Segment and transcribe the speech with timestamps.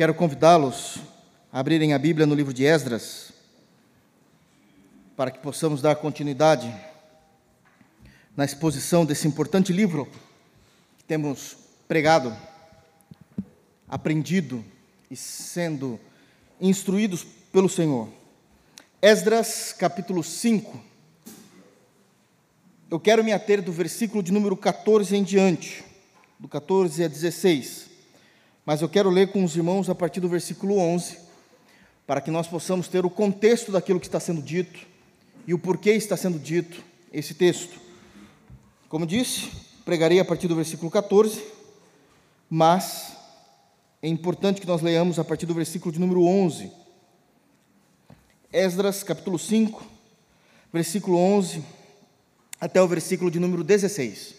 [0.00, 0.96] Quero convidá-los
[1.52, 3.32] a abrirem a Bíblia no livro de Esdras,
[5.14, 6.74] para que possamos dar continuidade
[8.34, 10.08] na exposição desse importante livro
[10.96, 11.54] que temos
[11.86, 12.34] pregado,
[13.86, 14.64] aprendido
[15.10, 16.00] e sendo
[16.58, 17.22] instruídos
[17.52, 18.08] pelo Senhor.
[19.02, 20.80] Esdras, capítulo 5.
[22.90, 25.84] Eu quero me ater do versículo de número 14 em diante,
[26.38, 27.89] do 14 a 16
[28.64, 31.18] mas eu quero ler com os irmãos a partir do versículo 11,
[32.06, 34.86] para que nós possamos ter o contexto daquilo que está sendo dito
[35.46, 37.80] e o porquê está sendo dito esse texto.
[38.88, 39.50] Como disse,
[39.84, 41.42] pregarei a partir do versículo 14,
[42.48, 43.16] mas
[44.02, 46.70] é importante que nós leiamos a partir do versículo de número 11.
[48.52, 49.84] Esdras, capítulo 5,
[50.72, 51.62] versículo 11
[52.60, 54.34] até o versículo de número 16.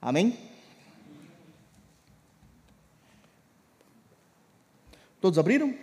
[0.00, 0.45] Amém?
[5.20, 5.74] Todos abriram?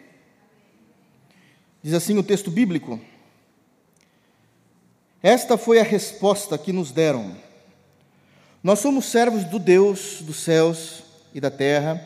[1.82, 3.00] Diz assim o texto bíblico:
[5.22, 7.36] Esta foi a resposta que nos deram.
[8.64, 11.03] Nós somos servos do Deus dos céus
[11.34, 12.02] e da terra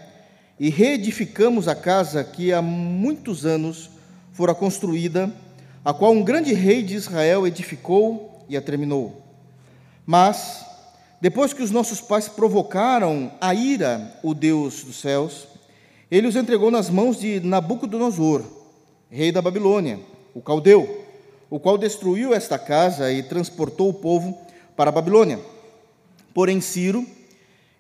[0.60, 3.92] e reedificamos a casa que há muitos anos
[4.34, 5.32] fora construída,
[5.86, 9.22] a qual um grande rei de Israel edificou e a terminou.
[10.06, 10.66] Mas,
[11.22, 15.48] depois que os nossos pais provocaram a ira o Deus dos céus,
[16.10, 18.44] ele os entregou nas mãos de Nabucodonosor,
[19.10, 20.00] rei da Babilônia,
[20.34, 21.06] o caldeu,
[21.50, 24.38] o qual destruiu esta casa e transportou o povo
[24.76, 25.40] para a Babilônia.
[26.34, 27.06] Porém, Ciro,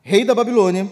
[0.01, 0.91] rei da Babilônia,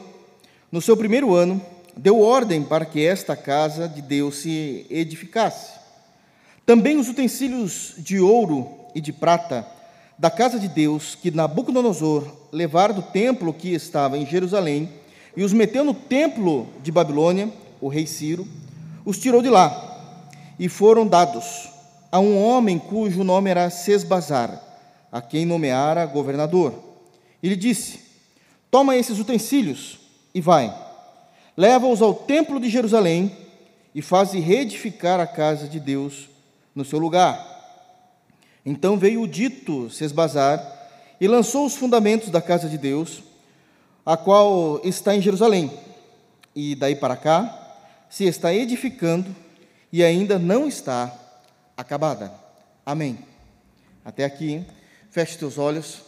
[0.72, 1.62] no seu primeiro ano,
[1.98, 5.74] deu ordem para que esta casa de Deus se edificasse.
[6.66, 9.66] Também os utensílios de ouro e de prata
[10.18, 14.90] da casa de Deus que Nabucodonosor levara do templo que estava em Jerusalém
[15.36, 18.48] e os meteu no templo de Babilônia, o rei Ciro,
[19.06, 19.94] os tirou de lá
[20.58, 21.70] e foram dados
[22.12, 24.62] a um homem cujo nome era Sesbazar,
[25.12, 26.74] a quem nomeara governador.
[27.44, 28.00] Ele disse:
[28.72, 30.00] Toma esses utensílios
[30.34, 30.74] e vai,
[31.58, 33.36] leva-os ao templo de Jerusalém
[33.94, 36.30] e faze reedificar a casa de Deus
[36.74, 37.54] no seu lugar.
[38.66, 40.60] Então veio o dito Sesbazar
[41.20, 43.22] e lançou os fundamentos da casa de Deus
[44.06, 45.72] a qual está em Jerusalém.
[46.56, 47.62] E daí para cá
[48.10, 49.36] se está edificando
[49.92, 51.14] e ainda não está
[51.76, 52.32] acabada.
[52.86, 53.18] Amém.
[54.04, 54.64] Até aqui,
[55.10, 56.04] feche teus olhos,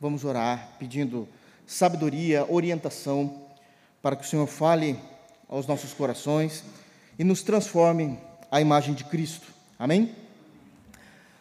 [0.00, 1.28] vamos orar pedindo
[1.66, 3.42] sabedoria, orientação,
[4.00, 4.98] para que o Senhor fale
[5.48, 6.62] aos nossos corações
[7.18, 8.18] e nos transforme
[8.50, 9.48] à imagem de Cristo.
[9.78, 10.14] Amém?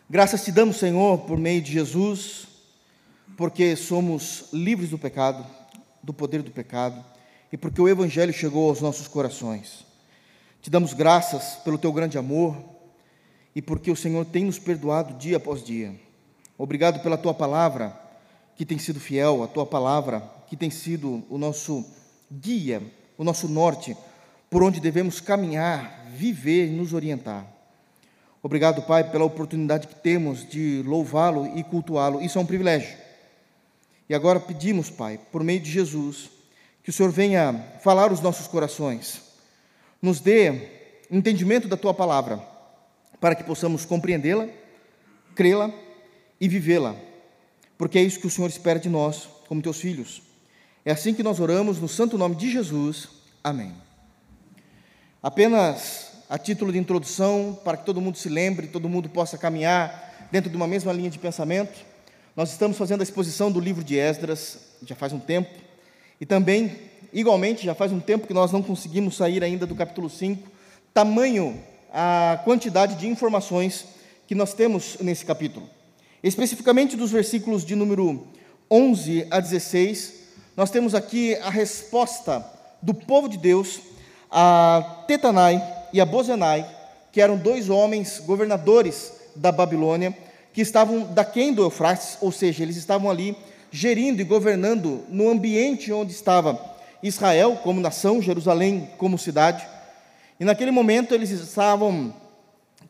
[0.10, 2.48] Graças te damos, Senhor, por meio de Jesus,
[3.38, 5.46] porque somos livres do pecado
[6.04, 7.04] do poder do pecado
[7.52, 9.86] e porque o Evangelho chegou aos nossos corações.
[10.62, 12.58] Te damos graças pelo teu grande amor
[13.56, 15.94] e porque o Senhor tem nos perdoado dia após dia.
[16.58, 17.98] Obrigado pela tua palavra,
[18.56, 21.86] que tem sido fiel, a tua palavra, que tem sido o nosso
[22.32, 22.82] guia,
[23.18, 23.96] o nosso norte,
[24.50, 27.48] por onde devemos caminhar, viver e nos orientar.
[28.42, 32.22] Obrigado, Pai, pela oportunidade que temos de louvá-lo e cultuá-lo.
[32.22, 33.03] Isso é um privilégio.
[34.10, 36.30] E agora pedimos, Pai, por meio de Jesus,
[36.84, 39.22] que o Senhor venha falar os nossos corações,
[40.02, 40.70] nos dê
[41.10, 42.42] entendimento da tua palavra,
[43.20, 44.50] para que possamos compreendê-la,
[45.34, 45.72] crê-la
[46.40, 46.96] e vivê-la,
[47.78, 50.22] porque é isso que o Senhor espera de nós, como teus filhos.
[50.86, 53.08] É assim que nós oramos no santo nome de Jesus.
[53.42, 53.74] Amém.
[55.22, 60.28] Apenas a título de introdução, para que todo mundo se lembre, todo mundo possa caminhar
[60.32, 61.93] dentro de uma mesma linha de pensamento.
[62.36, 65.52] Nós estamos fazendo a exposição do livro de Esdras, já faz um tempo,
[66.20, 66.76] e também,
[67.14, 70.50] igualmente, já faz um tempo que nós não conseguimos sair ainda do capítulo 5,
[70.92, 71.62] tamanho
[71.94, 73.86] a quantidade de informações
[74.26, 75.70] que nós temos nesse capítulo.
[76.24, 78.26] Especificamente dos versículos de número
[78.70, 80.14] 11 a 16,
[80.58, 82.44] nós temos aqui a resposta
[82.82, 83.80] do povo de Deus
[84.32, 85.62] a Tetanai
[85.94, 86.68] e a Bozenai,
[87.12, 90.18] que eram dois homens governadores da Babilônia,
[90.54, 93.36] que estavam daquém do Eufrates, ou seja, eles estavam ali
[93.72, 96.60] gerindo e governando no ambiente onde estava
[97.02, 99.68] Israel como nação, Jerusalém como cidade.
[100.40, 102.14] E naquele momento eles estavam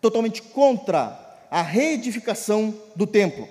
[0.02, 1.18] totalmente contra
[1.50, 3.48] a reedificação do templo.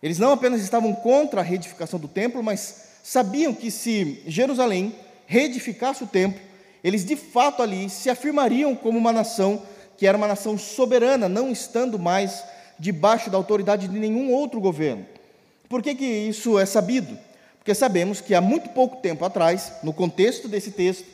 [0.00, 4.94] Eles não apenas estavam contra a reedificação do templo, mas sabiam que se Jerusalém
[5.26, 6.40] reedificasse o templo,
[6.82, 9.62] eles de fato ali se afirmariam como uma nação
[9.98, 12.42] que era uma nação soberana, não estando mais
[12.80, 15.06] debaixo da autoridade de nenhum outro governo.
[15.68, 17.16] Por que, que isso é sabido?
[17.58, 21.06] Porque sabemos que há muito pouco tempo atrás, no contexto desse texto,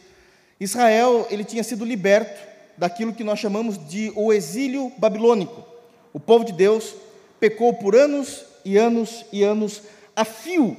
[0.59, 2.41] Israel ele tinha sido liberto
[2.79, 5.63] daquilo que nós chamamos de o exílio babilônico.
[6.13, 6.95] O povo de Deus
[7.41, 9.83] pecou por anos e anos e anos
[10.15, 10.77] a fio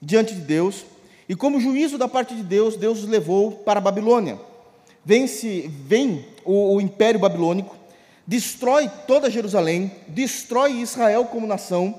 [0.00, 0.84] diante de Deus,
[1.28, 4.38] e como juízo da parte de Deus, Deus os levou para a Babilônia.
[5.04, 7.76] Vence, vem o, o império babilônico,
[8.26, 11.94] destrói toda Jerusalém, destrói Israel como nação,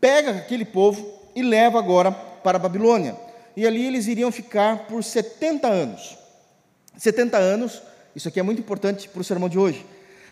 [0.00, 3.16] pega aquele povo e leva agora para a Babilônia.
[3.56, 6.16] E ali eles iriam ficar por 70 anos.
[6.96, 7.82] 70 anos,
[8.14, 9.84] isso aqui é muito importante para o sermão de hoje.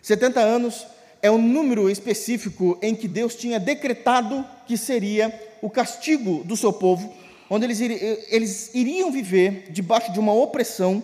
[0.02, 0.86] 70 anos
[1.22, 6.72] é um número específico em que Deus tinha decretado que seria o castigo do seu
[6.72, 7.12] povo,
[7.48, 11.02] onde eles, eles iriam viver debaixo de uma opressão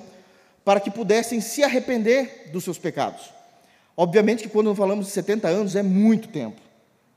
[0.65, 3.42] para que pudessem se arrepender dos seus pecados.
[3.97, 6.61] Obviamente que quando falamos de 70 anos é muito tempo,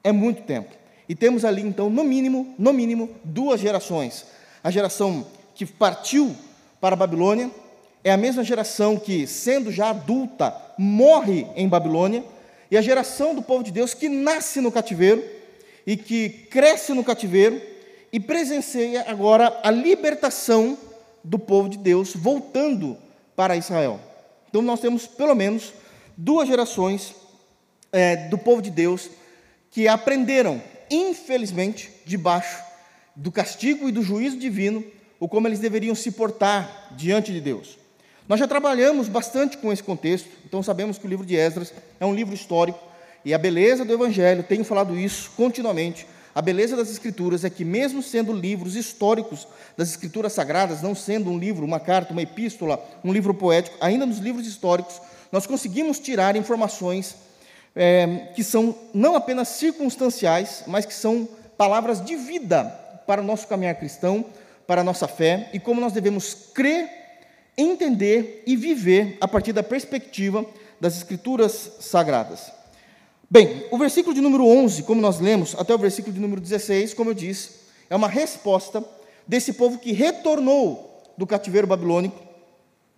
[0.03, 0.69] é muito tempo.
[1.07, 4.25] E temos ali então, no mínimo, no mínimo, duas gerações.
[4.63, 6.35] A geração que partiu
[6.81, 7.49] para a Babilônia
[8.03, 12.23] é a mesma geração que, sendo já adulta, morre em Babilônia,
[12.69, 15.23] e a geração do povo de Deus que nasce no cativeiro
[15.85, 17.61] e que cresce no cativeiro
[18.11, 20.77] e presencia agora a libertação
[21.23, 22.97] do povo de Deus voltando
[23.35, 23.99] para Israel.
[24.49, 25.73] Então nós temos pelo menos
[26.17, 27.13] duas gerações
[27.91, 29.09] é, do povo de Deus
[29.71, 32.63] que aprenderam, infelizmente, debaixo
[33.15, 34.83] do castigo e do juízo divino,
[35.19, 37.77] o como eles deveriam se portar diante de Deus.
[38.27, 42.05] Nós já trabalhamos bastante com esse contexto, então sabemos que o livro de Esdras é
[42.05, 42.79] um livro histórico
[43.23, 46.07] e a beleza do Evangelho, tenho falado isso continuamente.
[46.33, 49.47] A beleza das Escrituras é que, mesmo sendo livros históricos
[49.77, 54.05] das Escrituras Sagradas, não sendo um livro, uma carta, uma epístola, um livro poético, ainda
[54.05, 54.99] nos livros históricos,
[55.35, 57.13] nós conseguimos tirar informações
[57.75, 61.27] é, que são não apenas circunstanciais, mas que são
[61.57, 62.63] palavras de vida
[63.05, 64.23] para o nosso caminhar cristão,
[64.65, 66.89] para a nossa fé e como nós devemos crer,
[67.57, 70.45] entender e viver a partir da perspectiva
[70.79, 72.53] das Escrituras Sagradas.
[73.29, 76.93] Bem, o versículo de número 11, como nós lemos, até o versículo de número 16,
[76.93, 77.49] como eu disse,
[77.89, 78.81] é uma resposta
[79.27, 82.23] desse povo que retornou do cativeiro babilônico,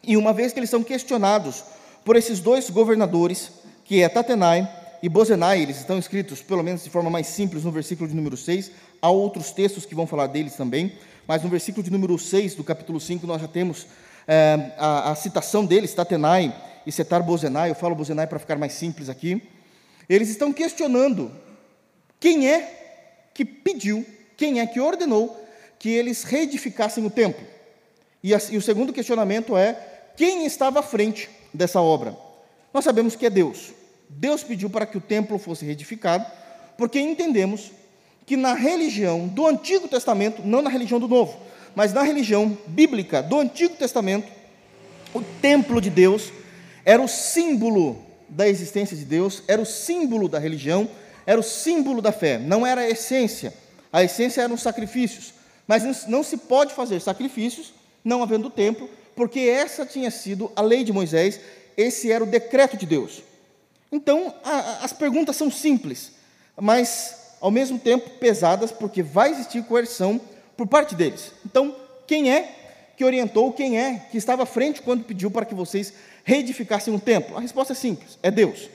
[0.04, 1.64] e uma vez que eles são questionados
[2.08, 3.52] por esses dois governadores,
[3.84, 4.66] que é Tatenai
[5.04, 8.38] e Bozenai, eles estão escritos, pelo menos de forma mais simples, no versículo de número
[8.38, 8.72] 6,
[9.02, 10.94] há outros textos que vão falar deles também,
[11.28, 13.88] mas no versículo de número 6 do capítulo 5 nós já temos
[14.26, 16.56] é, a, a, citação deles, Tatenai
[16.86, 19.44] e Setar Bozenai, eu falo Bozenai para ficar mais simples aqui,
[20.08, 21.30] eles estão questionando
[22.22, 24.06] quem é que pediu,
[24.38, 25.46] quem é que ordenou
[25.78, 27.46] que eles reedificassem o templo.
[28.24, 29.74] E, a, e o segundo questionamento é
[30.16, 32.16] quem estava à frente dessa obra.
[32.74, 33.74] Nós sabemos que é Deus.
[34.08, 36.26] Deus pediu para que o templo fosse reedificado,
[36.78, 37.72] porque entendemos
[38.26, 41.38] que na religião do Antigo Testamento, não na religião do Novo,
[41.76, 44.32] mas na religião bíblica do Antigo Testamento,
[45.14, 46.32] o templo de Deus
[46.86, 50.90] era o símbolo da existência de Deus, era o símbolo da religião,
[51.26, 53.54] era o símbolo da fé, não era a essência.
[53.92, 55.34] A essência eram os sacrifícios.
[55.68, 57.74] Mas não se pode fazer sacrifícios
[58.04, 61.40] não havendo templo, porque essa tinha sido a lei de Moisés,
[61.76, 63.24] esse era o decreto de Deus.
[63.92, 66.12] Então, a, as perguntas são simples,
[66.56, 70.22] mas ao mesmo tempo pesadas, porque vai existir coerção
[70.56, 71.32] por parte deles.
[71.44, 71.76] Então,
[72.06, 72.54] quem é
[72.96, 75.94] que orientou, quem é que estava à frente quando pediu para que vocês
[76.24, 77.38] reedificassem um templo?
[77.38, 78.70] A resposta é simples: é Deus.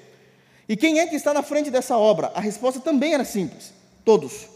[0.69, 2.33] E quem é que está na frente dessa obra?
[2.35, 3.73] A resposta também era simples:
[4.05, 4.49] todos.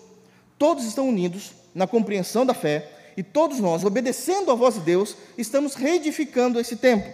[0.59, 5.17] Todos estão unidos na compreensão da fé e todos nós, obedecendo a voz de Deus,
[5.39, 7.11] estamos reedificando esse templo.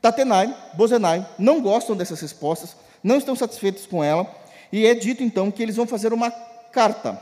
[0.00, 4.26] Tatenai, Bozenai não gostam dessas respostas, não estão satisfeitos com ela,
[4.72, 7.20] e é dito então que eles vão fazer uma carta,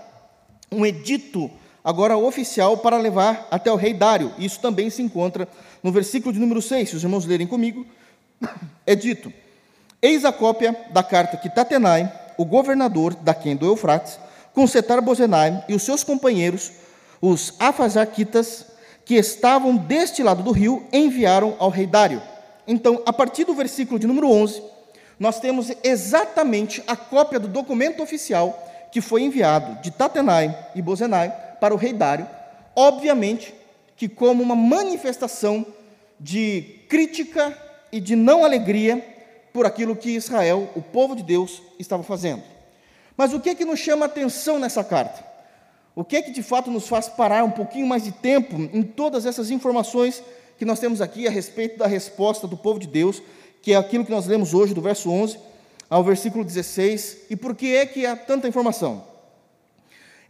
[0.71, 1.51] um edito
[1.85, 4.33] agora oficial para levar até o rei Dário.
[4.39, 5.49] Isso também se encontra
[5.83, 7.85] no versículo de número 6, se os irmãos lerem comigo,
[8.87, 9.33] é dito:
[10.01, 14.19] Eis a cópia da carta que Tatenai, o governador da Quem do Eufrates,
[14.55, 16.73] com Setar Bozenai e os seus companheiros,
[17.23, 18.67] os afazaquitas,
[19.05, 22.21] que estavam deste lado do rio, enviaram ao rei Dário.
[22.67, 24.63] Então, a partir do versículo de número 11,
[25.19, 31.33] nós temos exatamente a cópia do documento oficial que foi enviado de Tatenai e Bozenai
[31.61, 32.29] para o rei Dário,
[32.75, 33.55] obviamente
[33.97, 35.65] que como uma manifestação
[36.19, 37.57] de crítica
[37.91, 39.05] e de não alegria
[39.53, 42.43] por aquilo que Israel, o povo de Deus, estava fazendo.
[43.17, 45.32] Mas o que é que nos chama a atenção nessa carta?
[45.95, 48.83] O que é que de fato nos faz parar um pouquinho mais de tempo em
[48.83, 50.23] todas essas informações
[50.59, 53.23] que nós temos aqui a respeito da resposta do povo de Deus,
[53.61, 55.39] que é aquilo que nós lemos hoje, do verso 11
[55.91, 59.13] ao versículo 16, e por que é que há tanta informação?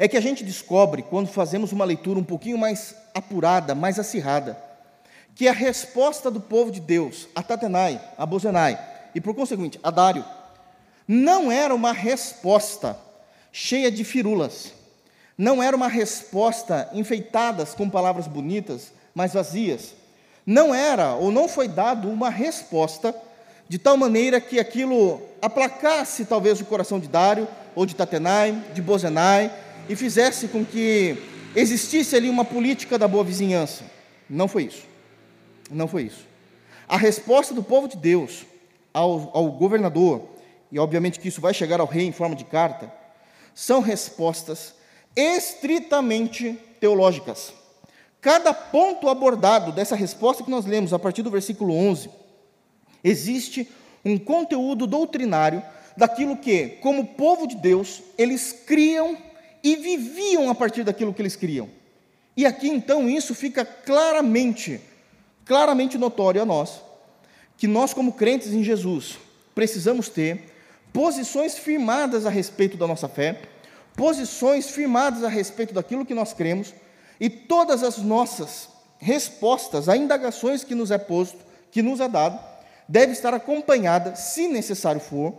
[0.02, 4.60] é que a gente descobre, quando fazemos uma leitura um pouquinho mais apurada, mais acirrada,
[5.32, 8.76] que a resposta do povo de Deus a Tatenai, a Bozenai
[9.14, 10.24] e por conseguinte a Dário
[11.06, 12.98] não era uma resposta
[13.52, 14.72] cheia de firulas,
[15.42, 19.92] não era uma resposta enfeitadas com palavras bonitas, mas vazias.
[20.46, 23.12] Não era ou não foi dado uma resposta
[23.68, 28.80] de tal maneira que aquilo aplacasse talvez o coração de Dário ou de Tatenai, de
[28.80, 29.52] Bozenai
[29.88, 31.20] e fizesse com que
[31.56, 33.82] existisse ali uma política da boa vizinhança.
[34.30, 34.84] Não foi isso.
[35.68, 36.24] Não foi isso.
[36.88, 38.46] A resposta do povo de Deus
[38.94, 40.22] ao, ao governador,
[40.70, 42.92] e obviamente que isso vai chegar ao rei em forma de carta,
[43.52, 44.80] são respostas
[45.16, 47.52] estritamente teológicas.
[48.20, 52.08] Cada ponto abordado dessa resposta que nós lemos a partir do versículo 11,
[53.02, 53.68] existe
[54.04, 55.62] um conteúdo doutrinário
[55.96, 59.16] daquilo que, como povo de Deus, eles criam
[59.62, 61.68] e viviam a partir daquilo que eles criam.
[62.36, 64.80] E aqui então isso fica claramente,
[65.44, 66.80] claramente notório a nós,
[67.56, 69.18] que nós, como crentes em Jesus,
[69.54, 70.52] precisamos ter
[70.92, 73.40] posições firmadas a respeito da nossa fé,
[73.96, 76.74] posições firmadas a respeito daquilo que nós cremos,
[77.20, 78.68] e todas as nossas
[78.98, 81.38] respostas a indagações que nos é posto,
[81.70, 82.38] que nos é dado,
[82.88, 85.34] deve estar acompanhada, se necessário for,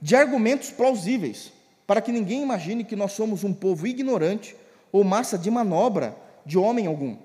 [0.00, 1.52] de argumentos plausíveis,
[1.86, 4.56] para que ninguém imagine que nós somos um povo ignorante
[4.90, 7.16] ou massa de manobra de homem algum.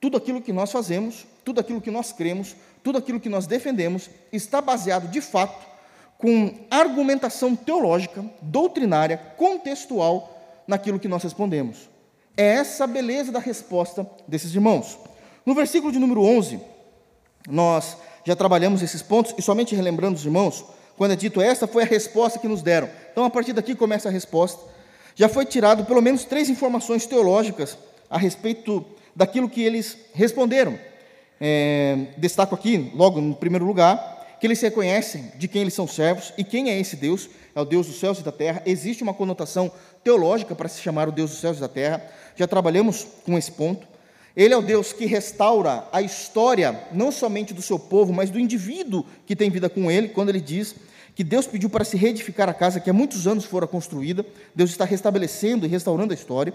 [0.00, 4.10] Tudo aquilo que nós fazemos, tudo aquilo que nós cremos, tudo aquilo que nós defendemos
[4.32, 5.69] está baseado de fato
[6.20, 11.88] com argumentação teológica, doutrinária, contextual naquilo que nós respondemos.
[12.36, 14.98] É essa a beleza da resposta desses irmãos.
[15.44, 16.60] No versículo de número 11,
[17.48, 20.64] nós já trabalhamos esses pontos e somente relembrando os irmãos,
[20.96, 22.88] quando é dito esta foi a resposta que nos deram.
[23.10, 24.62] Então a partir daqui começa a resposta.
[25.14, 27.76] Já foi tirado pelo menos três informações teológicas
[28.08, 28.84] a respeito
[29.16, 30.78] daquilo que eles responderam.
[31.40, 36.32] É, destaco aqui, logo no primeiro lugar, que eles reconhecem de quem eles são servos
[36.38, 38.62] e quem é esse Deus, é o Deus dos céus e da terra.
[38.64, 39.70] Existe uma conotação
[40.02, 42.02] teológica para se chamar o Deus dos céus e da terra,
[42.34, 43.86] já trabalhamos com esse ponto.
[44.34, 48.40] Ele é o Deus que restaura a história, não somente do seu povo, mas do
[48.40, 50.74] indivíduo que tem vida com ele, quando ele diz
[51.14, 54.70] que Deus pediu para se reedificar a casa que há muitos anos fora construída, Deus
[54.70, 56.54] está restabelecendo e restaurando a história,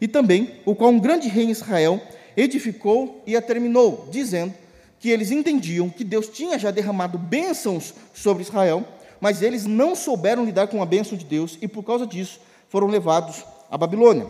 [0.00, 2.00] e também o qual um grande rei em Israel
[2.34, 4.54] edificou e a terminou, dizendo
[4.98, 8.84] que eles entendiam que Deus tinha já derramado bênçãos sobre Israel,
[9.20, 12.86] mas eles não souberam lidar com a bênção de Deus e por causa disso foram
[12.86, 14.26] levados à Babilônia.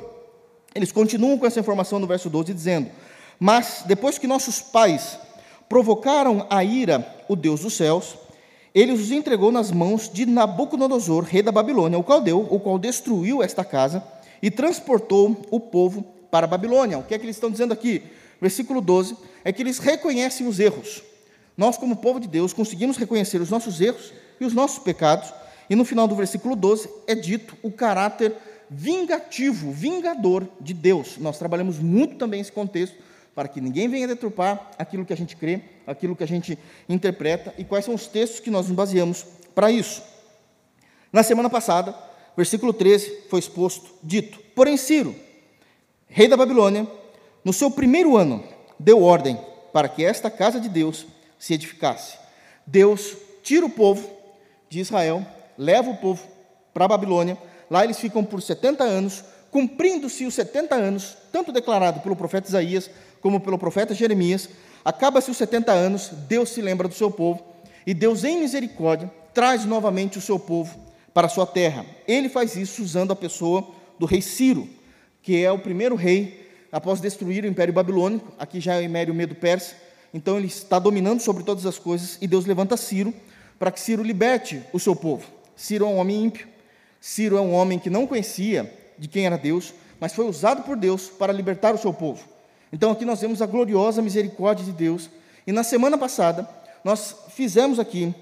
[0.75, 2.91] Eles continuam com essa informação no verso 12 dizendo:
[3.39, 5.19] "Mas depois que nossos pais
[5.69, 8.17] provocaram a ira o Deus dos céus,
[8.75, 12.79] ele os entregou nas mãos de Nabucodonosor, rei da Babilônia, o qual deu, o qual
[12.79, 14.05] destruiu esta casa
[14.43, 16.99] e transportou o povo para a Babilônia.
[16.99, 18.03] O que é que eles estão dizendo aqui?
[18.41, 21.03] Versículo 12 é que eles reconhecem os erros.
[21.57, 25.33] Nós, como povo de Deus, conseguimos reconhecer os nossos erros e os nossos pecados,
[25.71, 28.35] e no final do versículo 12 é dito o caráter
[28.69, 31.17] vingativo, vingador de Deus.
[31.19, 32.97] Nós trabalhamos muito também esse contexto
[33.35, 37.55] para que ninguém venha deturpar aquilo que a gente crê, aquilo que a gente interpreta
[37.59, 39.25] e quais são os textos que nós nos baseamos
[39.55, 40.03] para isso.
[41.13, 41.95] Na semana passada,
[42.37, 45.15] versículo 13 foi exposto, dito: Porém, Ciro,
[46.09, 46.87] rei da Babilônia,
[47.47, 48.43] no seu primeiro ano,
[48.77, 49.39] deu ordem
[49.73, 51.07] para que esta casa de Deus
[51.39, 52.19] se edificasse.
[52.67, 54.11] Deus tira o povo
[54.69, 55.25] de Israel,
[55.57, 56.27] leva o povo
[56.75, 57.39] para a Babilônia,
[57.71, 62.91] lá eles ficam por 70 anos, cumprindo-se os 70 anos, tanto declarado pelo profeta Isaías
[63.21, 64.49] como pelo profeta Jeremias,
[64.85, 67.45] acaba-se os 70 anos, Deus se lembra do seu povo,
[67.87, 70.77] e Deus, em misericórdia, traz novamente o seu povo
[71.15, 71.87] para a sua terra.
[72.09, 73.65] Ele faz isso usando a pessoa
[74.01, 74.69] do rei Ciro,
[75.23, 76.45] que é o primeiro rei
[76.77, 79.75] após destruir o Império Babilônico, aqui já é o Império Medo-Persa,
[80.13, 83.15] então ele está dominando sobre todas as coisas, e Deus levanta Ciro
[83.59, 85.25] para que Ciro liberte o seu povo.
[85.57, 86.47] Ciro é um homem ímpio,
[87.01, 90.77] Ciro é um homem que não conhecia de quem era Deus, mas foi usado por
[90.77, 92.23] Deus para libertar o seu povo.
[92.71, 95.09] Então aqui nós vemos a gloriosa misericórdia de Deus,
[95.47, 96.47] e na semana passada
[96.85, 98.15] nós fizemos aqui,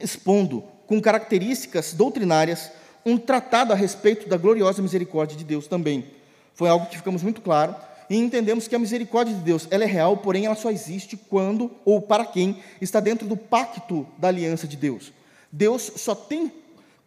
[0.00, 2.70] expondo com características doutrinárias,
[3.04, 6.21] um tratado a respeito da gloriosa misericórdia de Deus também.
[6.54, 7.74] Foi algo que ficamos muito claro
[8.08, 11.70] e entendemos que a misericórdia de Deus ela é real, porém ela só existe quando
[11.84, 15.12] ou para quem está dentro do pacto da aliança de Deus.
[15.50, 16.52] Deus só tem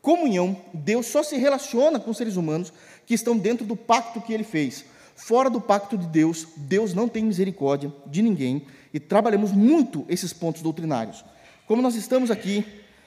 [0.01, 2.71] comunhão, Deus só se relaciona com seres humanos
[3.05, 4.85] que estão dentro do pacto que ele fez.
[5.15, 10.33] Fora do pacto de Deus, Deus não tem misericórdia de ninguém e trabalhamos muito esses
[10.33, 11.23] pontos doutrinários.
[11.67, 12.65] Como nós estamos aqui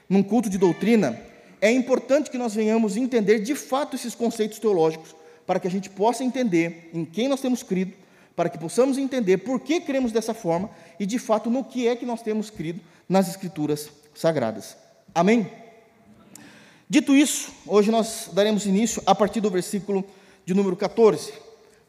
[0.09, 1.21] num culto de doutrina,
[1.61, 5.15] é importante que nós venhamos entender de fato esses conceitos teológicos
[5.49, 7.95] para que a gente possa entender em quem nós temos crido,
[8.37, 10.69] para que possamos entender por que cremos dessa forma
[11.01, 14.77] e, de fato, no que é que nós temos crido nas Escrituras Sagradas.
[15.15, 15.51] Amém?
[16.87, 20.05] Dito isso, hoje nós daremos início a partir do versículo
[20.45, 21.33] de número 14.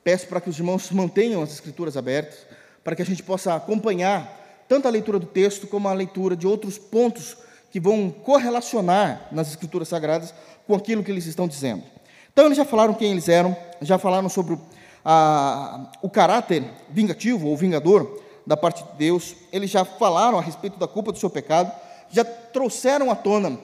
[0.05, 2.45] Peço para que os irmãos mantenham as Escrituras abertas,
[2.81, 6.47] para que a gente possa acompanhar tanto a leitura do texto como a leitura de
[6.47, 7.35] outros pontos
[7.71, 10.33] que vão correlacionar nas Escrituras Sagradas
[10.65, 11.98] com aquilo que eles estão dizendo.
[12.39, 14.57] Então, eles já falaram quem eles eram, já falaram sobre
[15.03, 18.17] a, o caráter vingativo ou vingador
[18.47, 21.69] da parte de Deus, eles já falaram a respeito da culpa do seu pecado,
[22.09, 23.59] já trouxeram à tona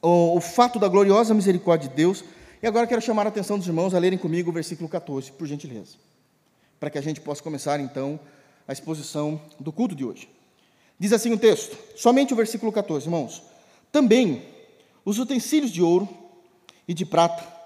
[0.00, 2.24] o, o fato da gloriosa misericórdia de Deus,
[2.62, 5.46] e agora quero chamar a atenção dos irmãos a lerem comigo o versículo 14, por
[5.46, 5.96] gentileza,
[6.80, 8.18] para que a gente possa começar então
[8.66, 10.26] a exposição do culto de hoje.
[10.98, 13.42] Diz assim o texto, somente o versículo 14, irmãos.
[13.92, 14.42] Também
[15.04, 16.08] os utensílios de ouro
[16.88, 17.59] e de prata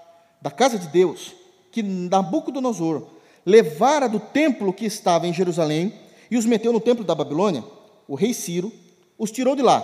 [0.45, 1.33] da casa de Deus,
[1.71, 3.07] que Nabucodonosor
[3.43, 5.91] levara do templo que estava em Jerusalém
[6.29, 7.63] e os meteu no templo da Babilônia,
[8.07, 8.71] o rei Ciro
[9.17, 9.83] os tirou de lá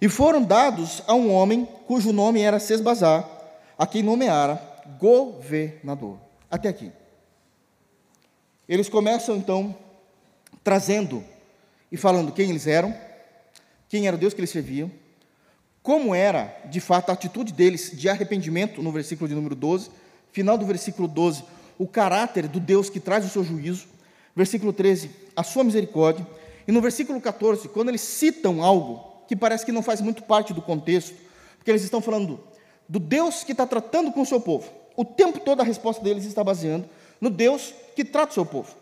[0.00, 3.28] e foram dados a um homem cujo nome era Sesbazar,
[3.76, 4.58] a quem nomeara
[4.98, 6.16] governador.
[6.50, 6.90] Até aqui.
[8.66, 9.76] Eles começam então
[10.64, 11.22] trazendo
[11.92, 12.96] e falando quem eles eram,
[13.90, 14.90] quem era o Deus que eles serviam,
[15.86, 19.88] como era, de fato, a atitude deles de arrependimento, no versículo de número 12,
[20.32, 21.44] final do versículo 12,
[21.78, 23.86] o caráter do Deus que traz o seu juízo,
[24.34, 26.26] versículo 13, a sua misericórdia,
[26.66, 30.52] e no versículo 14, quando eles citam algo que parece que não faz muito parte
[30.52, 31.14] do contexto,
[31.56, 32.40] porque eles estão falando
[32.88, 34.68] do Deus que está tratando com o seu povo.
[34.96, 36.88] O tempo todo a resposta deles está baseando
[37.20, 38.74] no Deus que trata o seu povo.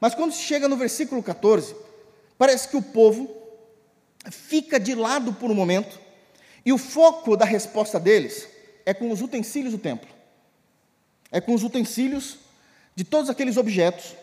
[0.00, 1.74] Mas quando se chega no versículo 14,
[2.42, 3.30] Parece que o povo
[4.28, 6.00] fica de lado por um momento
[6.64, 8.48] e o foco da resposta deles
[8.86, 10.08] é com os utensílios do templo.
[11.30, 12.38] É com os utensílios
[12.94, 14.14] de todos aqueles objetos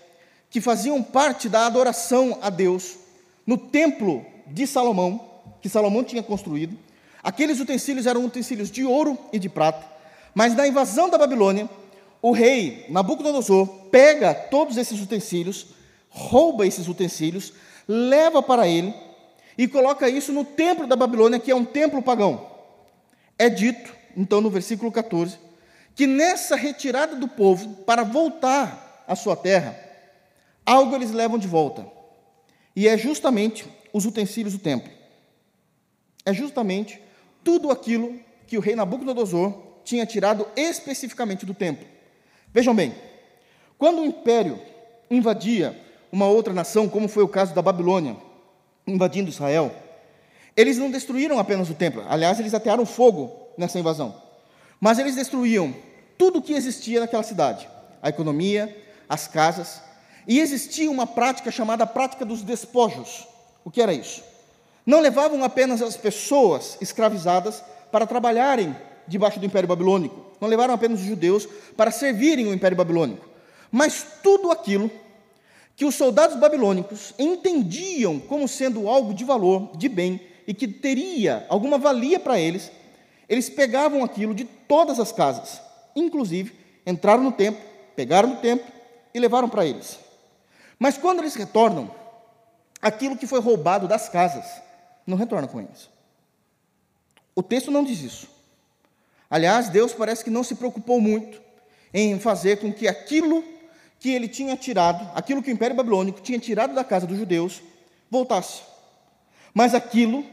[0.50, 2.96] que faziam parte da adoração a Deus
[3.46, 5.29] no templo de Salomão,
[5.62, 6.77] que Salomão tinha construído.
[7.24, 9.85] Aqueles utensílios eram utensílios de ouro e de prata,
[10.33, 11.70] mas na invasão da Babilônia,
[12.22, 15.68] o rei Nabucodonosor pega todos esses utensílios,
[16.09, 17.53] rouba esses utensílios,
[17.87, 18.94] leva para ele
[19.59, 22.50] e coloca isso no templo da Babilônia, que é um templo pagão.
[23.37, 25.37] É dito, então, no versículo 14,
[25.93, 29.77] que nessa retirada do povo para voltar à sua terra,
[30.65, 31.85] algo eles levam de volta.
[32.74, 34.89] E é justamente os utensílios do templo.
[36.25, 36.98] É justamente
[37.43, 38.17] tudo aquilo
[38.48, 41.85] que o rei Nabucodonosor tinha tirado especificamente do templo.
[42.53, 42.95] Vejam bem,
[43.77, 44.57] quando o império
[45.11, 45.77] invadia
[46.09, 48.28] uma outra nação, como foi o caso da Babilônia,
[48.89, 49.71] invadindo Israel,
[50.55, 54.15] eles não destruíram apenas o templo, aliás, eles atearam fogo nessa invasão,
[54.79, 55.73] mas eles destruíam
[56.17, 57.67] tudo o que existia naquela cidade:
[58.01, 58.75] a economia,
[59.07, 59.81] as casas,
[60.27, 63.27] e existia uma prática chamada prática dos despojos.
[63.63, 64.23] O que era isso?
[64.85, 68.75] Não levavam apenas as pessoas escravizadas para trabalharem
[69.07, 73.27] debaixo do Império Babilônico, não levaram apenas os judeus para servirem o Império Babilônico,
[73.71, 74.89] mas tudo aquilo
[75.79, 81.46] que os soldados babilônicos entendiam como sendo algo de valor, de bem, e que teria
[81.48, 82.70] alguma valia para eles,
[83.29, 85.61] eles pegavam aquilo de todas as casas,
[85.96, 86.53] inclusive
[86.85, 87.63] entraram no templo,
[87.96, 88.68] pegaram no templo
[89.13, 89.98] e levaram para eles.
[90.77, 91.89] Mas quando eles retornam,
[92.81, 94.61] aquilo que foi roubado das casas
[95.07, 95.87] não retorna com eles.
[97.33, 98.27] O texto não diz isso.
[99.29, 101.42] Aliás, Deus parece que não se preocupou muito
[101.94, 103.58] em fazer com que aquilo
[104.00, 107.62] que ele tinha tirado, aquilo que o Império Babilônico tinha tirado da casa dos judeus,
[108.09, 108.62] voltasse.
[109.53, 110.25] Mas aquilo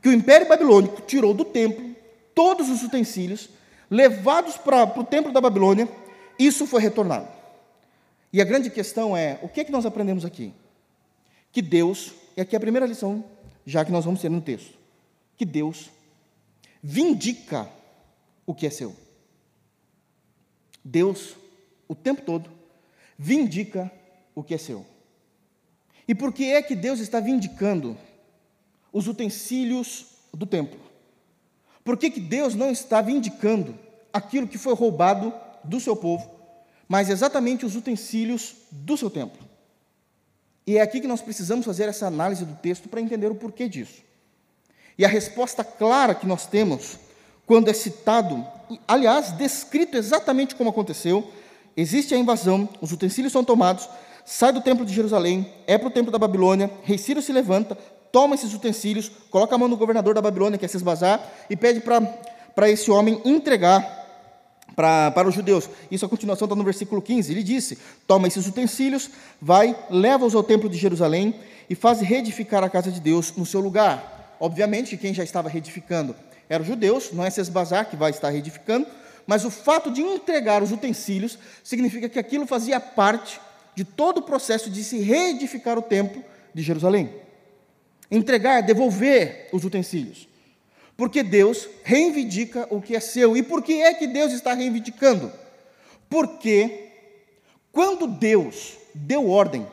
[0.00, 1.94] que o Império Babilônico tirou do templo,
[2.34, 3.50] todos os utensílios,
[3.90, 5.88] levados para, para o templo da Babilônia,
[6.38, 7.28] isso foi retornado.
[8.32, 10.54] E a grande questão é: o que é que nós aprendemos aqui?
[11.52, 13.22] Que Deus, e aqui é a primeira lição,
[13.66, 14.72] já que nós vamos ter no texto,
[15.36, 15.90] que Deus
[16.82, 17.68] vindica
[18.46, 18.96] o que é seu.
[20.82, 21.36] Deus,
[21.86, 22.50] o tempo todo,
[23.18, 23.90] vindica
[24.34, 24.84] o que é seu.
[26.06, 27.96] E por que é que Deus está vindicando
[28.92, 30.80] os utensílios do templo?
[31.84, 33.78] Por que, que Deus não está vindicando
[34.12, 35.32] aquilo que foi roubado
[35.64, 36.30] do seu povo,
[36.88, 39.42] mas exatamente os utensílios do seu templo?
[40.66, 43.68] E é aqui que nós precisamos fazer essa análise do texto para entender o porquê
[43.68, 44.02] disso.
[44.96, 46.98] E a resposta clara que nós temos
[47.46, 48.46] quando é citado,
[48.86, 51.30] aliás, descrito exatamente como aconteceu,
[51.76, 53.88] existe a invasão, os utensílios são tomados,
[54.24, 57.76] sai do templo de Jerusalém, é para o templo da Babilônia, rei Ciro se levanta,
[58.10, 61.80] toma esses utensílios, coloca a mão no governador da Babilônia, que é Sesbazar, e pede
[61.80, 64.02] para esse homem entregar
[64.76, 65.68] para, para os judeus.
[65.90, 67.32] Isso a continuação está no versículo 15.
[67.32, 71.34] Ele disse: Toma esses utensílios, vai, leva-os ao templo de Jerusalém
[71.68, 74.36] e faz reedificar a casa de Deus no seu lugar.
[74.38, 76.14] Obviamente, quem já estava reedificando
[76.48, 78.86] eram os judeus, não é Sesbazar que vai estar reedificando,
[79.26, 83.40] mas o fato de entregar os utensílios significa que aquilo fazia parte
[83.74, 86.22] de todo o processo de se reedificar o templo
[86.54, 87.14] de Jerusalém.
[88.10, 90.28] Entregar, devolver os utensílios.
[90.96, 93.36] Porque Deus reivindica o que é seu.
[93.36, 95.32] E por que é que Deus está reivindicando?
[96.10, 96.88] Porque
[97.72, 99.66] quando Deus deu ordem,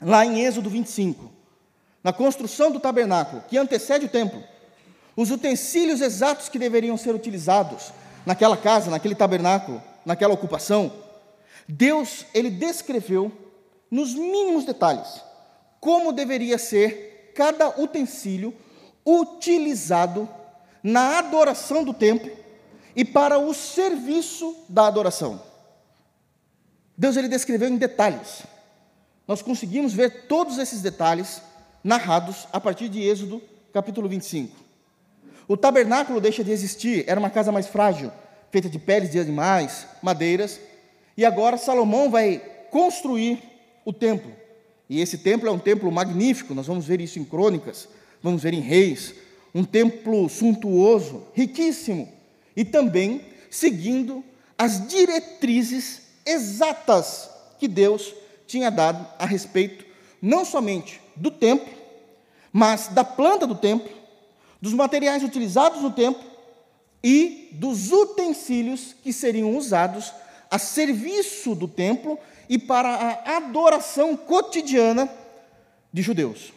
[0.00, 1.30] lá em Êxodo 25,
[2.02, 4.42] na construção do tabernáculo, que antecede o templo,
[5.14, 7.92] os utensílios exatos que deveriam ser utilizados
[8.24, 10.92] naquela casa, naquele tabernáculo, naquela ocupação,
[11.68, 13.30] Deus ele descreveu
[13.90, 15.22] nos mínimos detalhes
[15.80, 18.54] como deveria ser cada utensílio
[19.04, 20.28] utilizado
[20.82, 22.30] na adoração do templo
[22.94, 25.40] e para o serviço da adoração.
[26.96, 28.42] Deus ele descreveu em detalhes.
[29.26, 31.40] Nós conseguimos ver todos esses detalhes
[31.82, 33.40] narrados a partir de Êxodo,
[33.72, 34.69] capítulo 25.
[35.50, 38.12] O tabernáculo deixa de existir, era uma casa mais frágil,
[38.52, 40.60] feita de peles de animais, madeiras,
[41.16, 43.42] e agora Salomão vai construir
[43.84, 44.30] o templo.
[44.88, 47.88] E esse templo é um templo magnífico, nós vamos ver isso em crônicas,
[48.22, 49.12] vamos ver em reis,
[49.52, 52.08] um templo suntuoso, riquíssimo,
[52.54, 54.22] e também seguindo
[54.56, 58.14] as diretrizes exatas que Deus
[58.46, 59.84] tinha dado a respeito
[60.22, 61.74] não somente do templo,
[62.52, 63.99] mas da planta do templo,
[64.60, 66.22] dos materiais utilizados no templo
[67.02, 70.12] e dos utensílios que seriam usados
[70.50, 72.18] a serviço do templo
[72.48, 75.10] e para a adoração cotidiana
[75.92, 76.52] de judeus.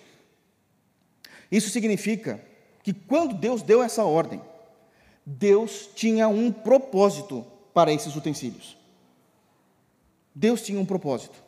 [1.51, 2.43] Isso significa
[2.81, 4.41] que quando Deus deu essa ordem,
[5.25, 8.75] Deus tinha um propósito para esses utensílios.
[10.35, 11.41] Deus tinha um propósito.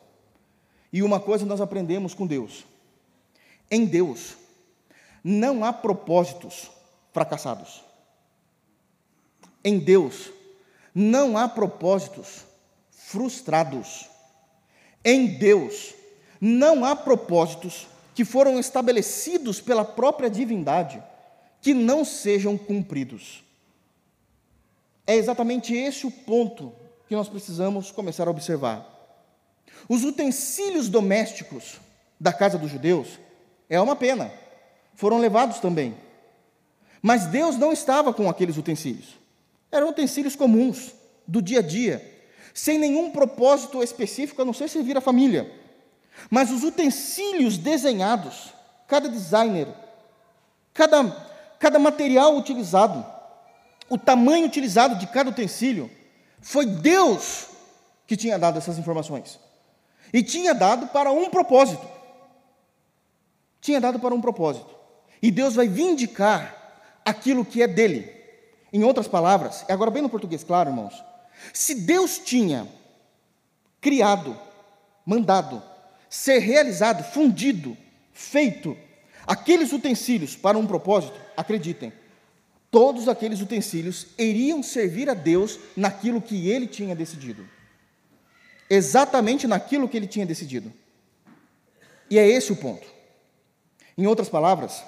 [0.92, 2.64] E uma coisa nós aprendemos com Deus:
[3.70, 4.36] em Deus
[5.28, 6.70] não há propósitos
[7.12, 7.82] fracassados.
[9.64, 10.30] Em Deus
[10.94, 12.44] não há propósitos
[12.92, 14.08] frustrados.
[15.04, 15.94] Em Deus
[16.40, 21.02] não há propósitos que foram estabelecidos pela própria divindade
[21.60, 23.42] que não sejam cumpridos.
[25.04, 26.72] É exatamente esse o ponto
[27.08, 28.86] que nós precisamos começar a observar.
[29.88, 31.80] Os utensílios domésticos
[32.18, 33.18] da casa dos judeus
[33.68, 34.32] é uma pena,
[34.96, 35.96] foram levados também.
[37.00, 39.16] Mas Deus não estava com aqueles utensílios.
[39.70, 40.92] Eram utensílios comuns,
[41.26, 45.48] do dia a dia, sem nenhum propósito específico, a não ser servir a família.
[46.28, 48.52] Mas os utensílios desenhados,
[48.88, 49.68] cada designer,
[50.72, 51.26] cada
[51.58, 53.04] cada material utilizado,
[53.88, 55.90] o tamanho utilizado de cada utensílio,
[56.40, 57.48] foi Deus
[58.06, 59.40] que tinha dado essas informações.
[60.12, 61.86] E tinha dado para um propósito.
[63.60, 64.75] Tinha dado para um propósito.
[65.22, 68.10] E Deus vai vindicar aquilo que é dele.
[68.72, 71.02] Em outras palavras, agora bem no português claro, irmãos.
[71.52, 72.66] Se Deus tinha
[73.80, 74.36] criado,
[75.04, 75.62] mandado,
[76.10, 77.76] ser realizado, fundido,
[78.12, 78.76] feito
[79.26, 81.92] aqueles utensílios para um propósito, acreditem,
[82.70, 87.48] todos aqueles utensílios iriam servir a Deus naquilo que ele tinha decidido.
[88.68, 90.72] Exatamente naquilo que ele tinha decidido.
[92.10, 92.86] E é esse o ponto.
[93.96, 94.82] Em outras palavras,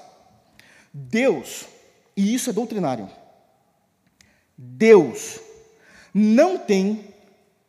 [0.92, 1.66] Deus,
[2.16, 3.08] e isso é doutrinário,
[4.56, 5.38] Deus
[6.12, 7.14] não tem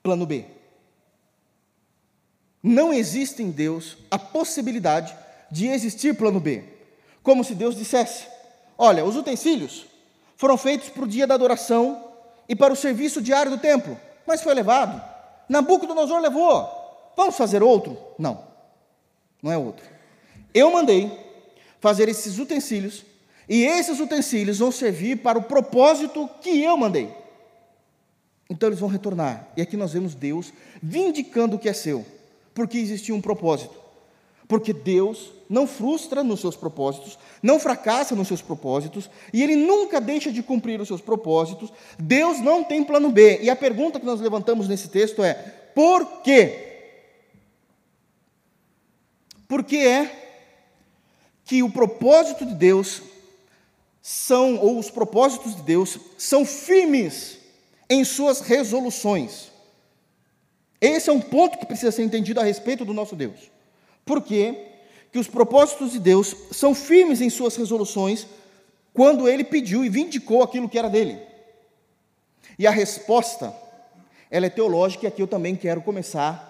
[0.02, 0.46] plano B.
[2.62, 5.16] Não existe em Deus a possibilidade
[5.52, 6.64] de existir plano B.
[7.24, 8.28] Como se Deus dissesse:
[8.78, 9.86] Olha, os utensílios
[10.36, 12.12] foram feitos para o dia da adoração
[12.48, 15.02] e para o serviço diário do templo, mas foi levado.
[15.48, 16.80] Nabucodonosor levou.
[17.16, 17.98] Vamos fazer outro?
[18.18, 18.44] Não,
[19.42, 19.86] não é outro.
[20.54, 21.12] Eu mandei
[21.80, 23.04] fazer esses utensílios
[23.50, 27.10] e esses utensílios vão servir para o propósito que eu mandei.
[28.48, 29.48] Então eles vão retornar.
[29.58, 32.06] E aqui nós vemos Deus vindicando o que é seu,
[32.54, 33.74] porque existia um propósito.
[34.48, 40.00] Porque Deus não frustra nos seus propósitos, não fracassa nos seus propósitos, e Ele nunca
[40.00, 41.72] deixa de cumprir os seus propósitos.
[41.98, 43.40] Deus não tem plano B.
[43.42, 45.34] E a pergunta que nós levantamos nesse texto é:
[45.74, 46.68] por quê?
[49.48, 50.28] Por que é
[51.46, 53.02] que o propósito de Deus
[54.02, 57.38] são, ou os propósitos de Deus, são firmes
[57.90, 59.52] em suas resoluções?
[60.82, 63.52] Esse é um ponto que precisa ser entendido a respeito do nosso Deus.
[64.06, 64.68] Por quê?
[65.12, 68.28] Que os propósitos de Deus são firmes em suas resoluções
[68.94, 71.20] quando ele pediu e vindicou aquilo que era dele.
[72.58, 73.54] E a resposta,
[74.30, 76.50] ela é teológica, e aqui eu também quero começar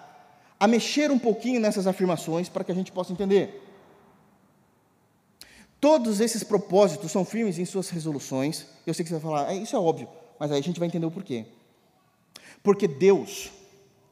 [0.58, 3.62] a mexer um pouquinho nessas afirmações para que a gente possa entender.
[5.80, 8.66] Todos esses propósitos são firmes em suas resoluções.
[8.86, 10.86] Eu sei que você vai falar, é, isso é óbvio, mas aí a gente vai
[10.86, 11.46] entender o porquê.
[12.62, 13.50] Porque Deus,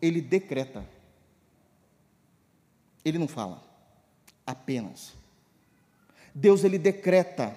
[0.00, 0.82] Ele decreta.
[3.04, 3.62] Ele não fala,
[4.46, 5.12] apenas.
[6.34, 7.54] Deus, Ele decreta.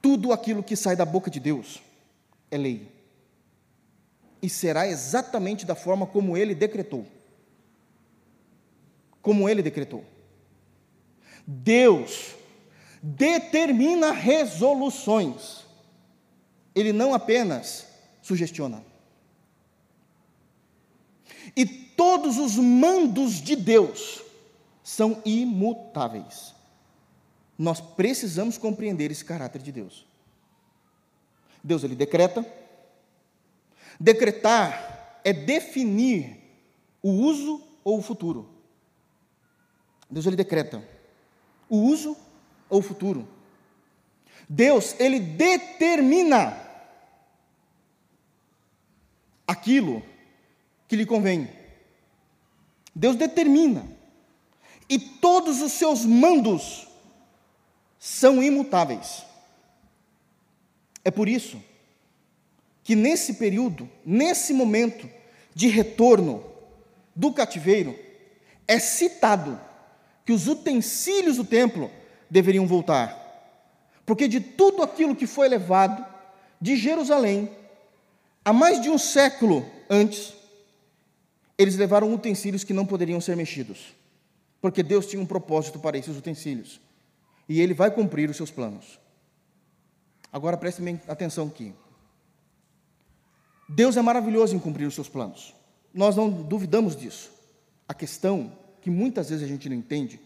[0.00, 1.82] Tudo aquilo que sai da boca de Deus
[2.48, 2.92] é lei.
[4.40, 7.04] E será exatamente da forma como Ele decretou.
[9.20, 10.04] Como Ele decretou.
[11.44, 12.37] Deus
[13.02, 15.64] determina resoluções.
[16.74, 17.86] Ele não apenas
[18.22, 18.84] sugestiona.
[21.56, 24.22] E todos os mandos de Deus
[24.82, 26.54] são imutáveis.
[27.58, 30.06] Nós precisamos compreender esse caráter de Deus.
[31.62, 32.46] Deus ele decreta.
[33.98, 36.38] Decretar é definir
[37.02, 38.48] o uso ou o futuro.
[40.08, 40.82] Deus ele decreta
[41.68, 42.16] o uso
[42.68, 43.26] ou futuro.
[44.48, 46.56] Deus, ele determina
[49.46, 50.02] aquilo
[50.86, 51.50] que lhe convém.
[52.94, 53.86] Deus determina.
[54.88, 56.88] E todos os seus mandos
[57.98, 59.24] são imutáveis.
[61.04, 61.62] É por isso
[62.82, 65.08] que nesse período, nesse momento
[65.54, 66.42] de retorno
[67.14, 67.98] do cativeiro,
[68.66, 69.60] é citado
[70.24, 71.90] que os utensílios do templo
[72.30, 73.16] deveriam voltar.
[74.04, 76.04] Porque de tudo aquilo que foi levado
[76.60, 77.50] de Jerusalém,
[78.44, 80.32] há mais de um século antes,
[81.56, 83.94] eles levaram utensílios que não poderiam ser mexidos.
[84.60, 86.80] Porque Deus tinha um propósito para esses utensílios.
[87.48, 88.98] E Ele vai cumprir os seus planos.
[90.32, 91.74] Agora preste atenção aqui.
[93.68, 95.54] Deus é maravilhoso em cumprir os seus planos.
[95.92, 97.30] Nós não duvidamos disso.
[97.86, 100.20] A questão que muitas vezes a gente não entende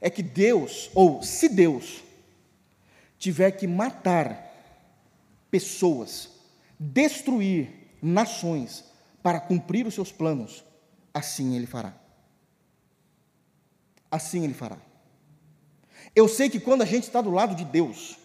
[0.00, 2.02] é que Deus, ou se Deus,
[3.18, 4.50] tiver que matar
[5.50, 6.30] pessoas,
[6.78, 7.68] destruir
[8.00, 8.84] nações
[9.22, 10.64] para cumprir os seus planos,
[11.14, 11.94] assim Ele fará.
[14.10, 14.78] Assim Ele fará.
[16.14, 18.18] Eu sei que quando a gente está do lado de Deus,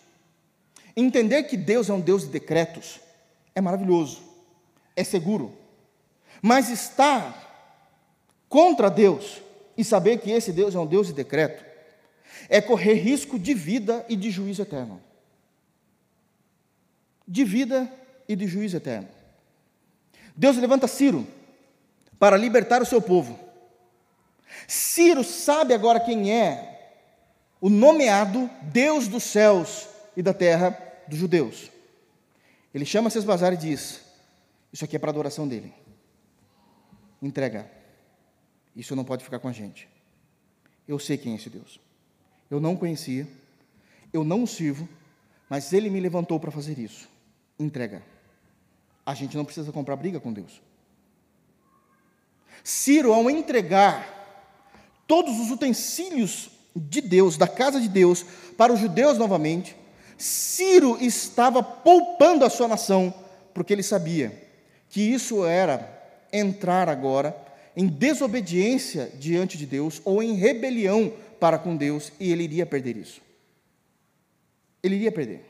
[0.95, 2.99] entender que Deus é um Deus de decretos
[3.57, 4.21] é maravilhoso,
[4.95, 5.57] é seguro,
[6.43, 7.45] mas estar
[8.47, 9.41] contra Deus
[9.77, 11.63] e saber que esse Deus é um Deus de decreto,
[12.49, 15.01] é correr risco de vida e de juízo eterno.
[17.27, 17.91] De vida
[18.27, 19.07] e de juízo eterno.
[20.35, 21.27] Deus levanta Ciro
[22.17, 23.39] para libertar o seu povo.
[24.67, 26.93] Ciro sabe agora quem é
[27.59, 31.69] o nomeado Deus dos céus e da terra dos judeus.
[32.73, 34.01] Ele chama Sesbazar e diz:
[34.71, 35.73] Isso aqui é para adoração dele.
[37.21, 37.76] Entrega.
[38.77, 39.89] Isso não pode ficar com a gente.
[40.87, 41.79] Eu sei quem é esse Deus.
[42.49, 43.27] Eu não conhecia,
[44.13, 44.87] eu não o sirvo,
[45.49, 47.09] mas ele me levantou para fazer isso.
[47.59, 48.03] Entrega.
[49.03, 50.61] A gente não precisa comprar briga com Deus.
[52.63, 54.13] Ciro, ao entregar
[55.07, 58.23] todos os utensílios de Deus, da casa de Deus,
[58.55, 59.75] para os judeus novamente,
[60.19, 63.11] Ciro estava poupando a sua nação,
[63.55, 64.49] porque ele sabia
[64.89, 65.97] que isso era
[66.31, 67.46] entrar agora
[67.77, 72.97] em desobediência diante de Deus ou em rebelião para com Deus e ele iria perder
[72.97, 73.21] isso.
[74.81, 75.45] Ele iria perder.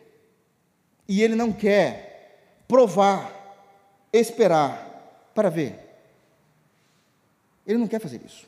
[1.08, 3.32] E ele não quer provar,
[4.12, 5.80] esperar para ver.
[7.66, 8.46] Ele não quer fazer isso.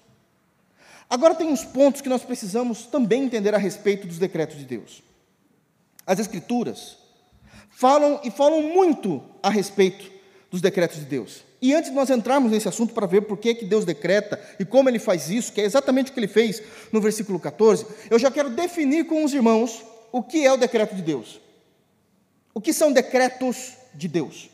[1.09, 5.01] Agora tem uns pontos que nós precisamos também entender a respeito dos decretos de Deus.
[6.05, 6.97] As Escrituras
[7.69, 10.11] falam e falam muito a respeito
[10.51, 11.47] dos decretos de Deus.
[11.61, 14.63] E antes de nós entrarmos nesse assunto para ver por que, que Deus decreta e
[14.63, 18.17] como ele faz isso, que é exatamente o que ele fez no versículo 14, eu
[18.17, 21.39] já quero definir com os irmãos o que é o decreto de Deus.
[22.53, 24.49] O que são decretos de Deus?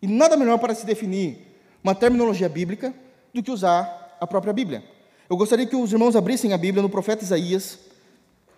[0.00, 1.38] E nada melhor para se definir
[1.84, 2.92] uma terminologia bíblica
[3.34, 4.82] do que usar a própria Bíblia.
[5.28, 7.78] Eu gostaria que os irmãos abrissem a Bíblia no profeta Isaías,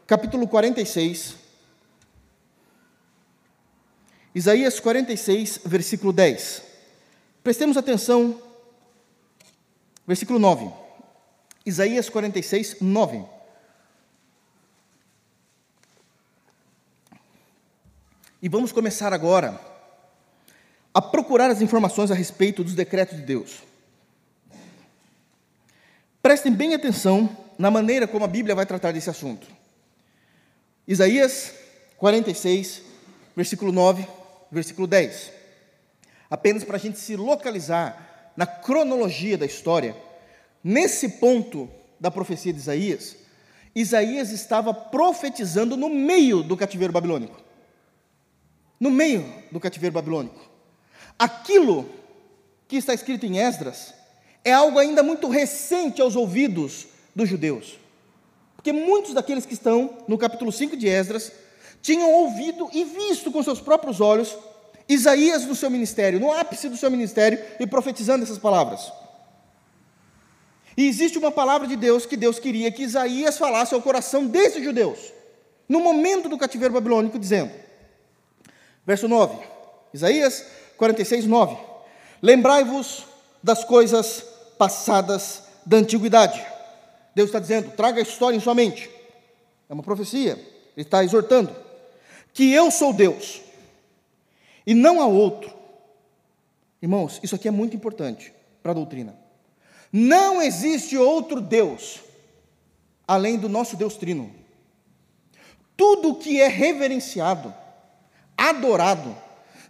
[0.07, 1.35] capítulo 46.
[4.35, 6.68] Isaías 46, versículo 10.
[7.49, 8.43] Prestemos atenção,
[10.07, 10.71] versículo 9.
[11.65, 13.25] Isaías 46, 9.
[18.43, 19.59] E vamos começar agora
[20.93, 23.63] a procurar as informações a respeito dos decretos de Deus.
[26.21, 29.47] Prestem bem atenção na maneira como a Bíblia vai tratar desse assunto.
[30.87, 31.55] Isaías
[31.97, 32.83] 46,
[33.35, 34.07] versículo 9,
[34.53, 35.38] versículo 10.
[36.31, 39.97] Apenas para a gente se localizar na cronologia da história,
[40.63, 43.17] nesse ponto da profecia de Isaías,
[43.75, 47.41] Isaías estava profetizando no meio do cativeiro babilônico.
[48.79, 50.41] No meio do cativeiro babilônico.
[51.19, 51.89] Aquilo
[52.67, 53.95] que está escrito em Esdras
[54.45, 57.79] é algo ainda muito recente aos ouvidos dos judeus.
[58.55, 61.33] Porque muitos daqueles que estão no capítulo 5 de Esdras
[61.83, 64.37] tinham ouvido e visto com seus próprios olhos
[64.89, 68.91] Isaías no seu ministério, no ápice do seu ministério, e profetizando essas palavras.
[70.77, 74.63] E existe uma palavra de Deus que Deus queria que Isaías falasse ao coração desses
[74.63, 75.13] judeus,
[75.69, 77.53] no momento do cativeiro babilônico, dizendo,
[78.87, 79.37] verso 9,
[79.93, 80.45] Isaías
[80.77, 81.57] 46, 9:
[82.23, 83.05] Lembrai-vos
[83.43, 84.25] das coisas
[84.57, 86.41] passadas da antiguidade.
[87.15, 88.89] Deus está dizendo, traga a história em sua mente.
[89.69, 91.55] É uma profecia, Ele está exortando,
[92.33, 93.43] que eu sou Deus,
[94.69, 95.51] e não há outro.
[96.83, 99.19] Irmãos, isso aqui é muito importante para a doutrina.
[99.91, 102.01] Não existe outro Deus
[103.07, 104.31] além do nosso Deus Trino.
[105.75, 107.55] Tudo que é reverenciado,
[108.37, 109.17] adorado,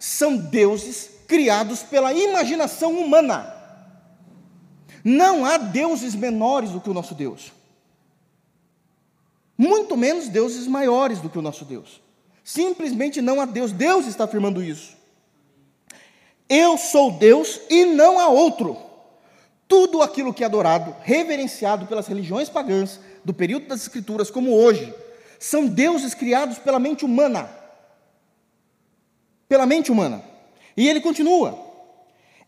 [0.00, 3.54] são deuses criados pela imaginação humana.
[5.04, 7.52] Não há deuses menores do que o nosso Deus.
[9.56, 12.07] Muito menos deuses maiores do que o nosso Deus.
[12.48, 13.72] Simplesmente não há Deus.
[13.72, 14.96] Deus está afirmando isso.
[16.48, 18.74] Eu sou Deus e não há outro.
[19.68, 24.94] Tudo aquilo que é adorado, reverenciado pelas religiões pagãs do período das Escrituras, como hoje,
[25.38, 27.50] são deuses criados pela mente humana.
[29.46, 30.24] Pela mente humana.
[30.74, 31.58] E ele continua: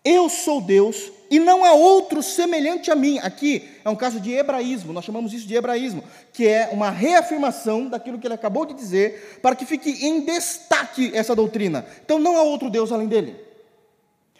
[0.02, 3.18] Eu sou Deus e não há outro semelhante a mim.
[3.20, 7.88] Aqui é um caso de hebraísmo, nós chamamos isso de hebraísmo, que é uma reafirmação
[7.88, 11.86] daquilo que ele acabou de dizer, para que fique em destaque essa doutrina.
[12.04, 13.36] Então não há outro Deus além dele.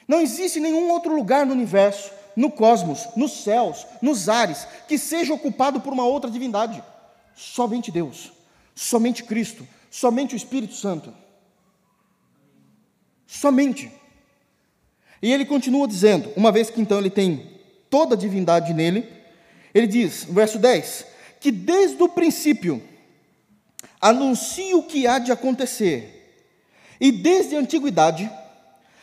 [0.08, 5.34] Não existe nenhum outro lugar no universo no cosmos, nos céus, nos ares, que seja
[5.34, 6.82] ocupado por uma outra divindade.
[7.34, 8.32] Somente Deus,
[8.74, 11.12] somente Cristo, somente o Espírito Santo.
[13.26, 13.92] Somente.
[15.22, 17.50] E ele continua dizendo, uma vez que então ele tem
[17.88, 19.06] toda a divindade nele,
[19.74, 21.06] ele diz, verso 10,
[21.38, 22.82] que desde o princípio
[24.00, 26.16] anuncia o que há de acontecer,
[27.00, 28.30] e desde a antiguidade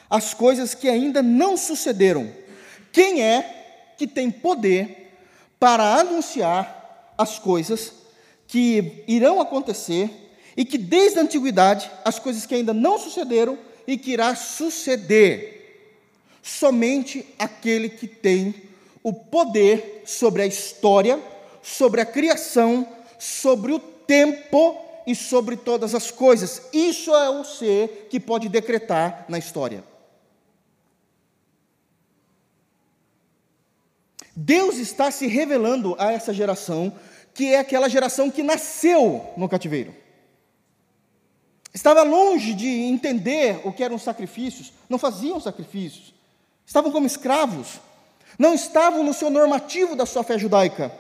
[0.10, 2.32] as coisas que ainda não sucederam
[2.92, 5.12] quem é que tem poder
[5.60, 7.92] para anunciar as coisas
[8.48, 10.10] que irão acontecer
[10.56, 15.57] e que desde a antiguidade as coisas que ainda não sucederam e que irá suceder?
[16.48, 18.56] Somente aquele que tem
[19.04, 21.22] o poder sobre a história,
[21.62, 22.88] sobre a criação,
[23.20, 26.62] sobre o tempo e sobre todas as coisas.
[26.72, 29.84] Isso é o ser que pode decretar na história.
[34.34, 36.98] Deus está se revelando a essa geração,
[37.34, 39.94] que é aquela geração que nasceu no cativeiro.
[41.74, 46.16] Estava longe de entender o que eram sacrifícios, não faziam sacrifícios,
[46.68, 47.80] estavam como escravos,
[48.38, 50.92] não estavam no seu normativo da sua fé judaica,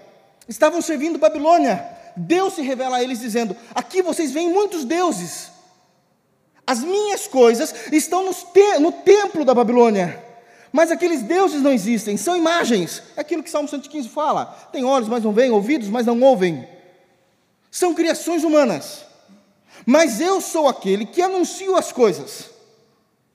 [0.48, 1.96] estavam servindo Babilônia.
[2.16, 5.52] Deus se revela a eles dizendo: Aqui vocês veem muitos deuses,
[6.66, 10.26] as minhas coisas estão te no templo da Babilônia.
[10.72, 13.02] Mas aqueles deuses não existem, são imagens.
[13.16, 14.46] É aquilo que Salmo 115 fala.
[14.72, 16.68] Tem olhos, mas não veem, ouvidos, mas não ouvem.
[17.72, 19.06] São criações humanas.
[19.86, 22.50] Mas eu sou aquele que anuncio as coisas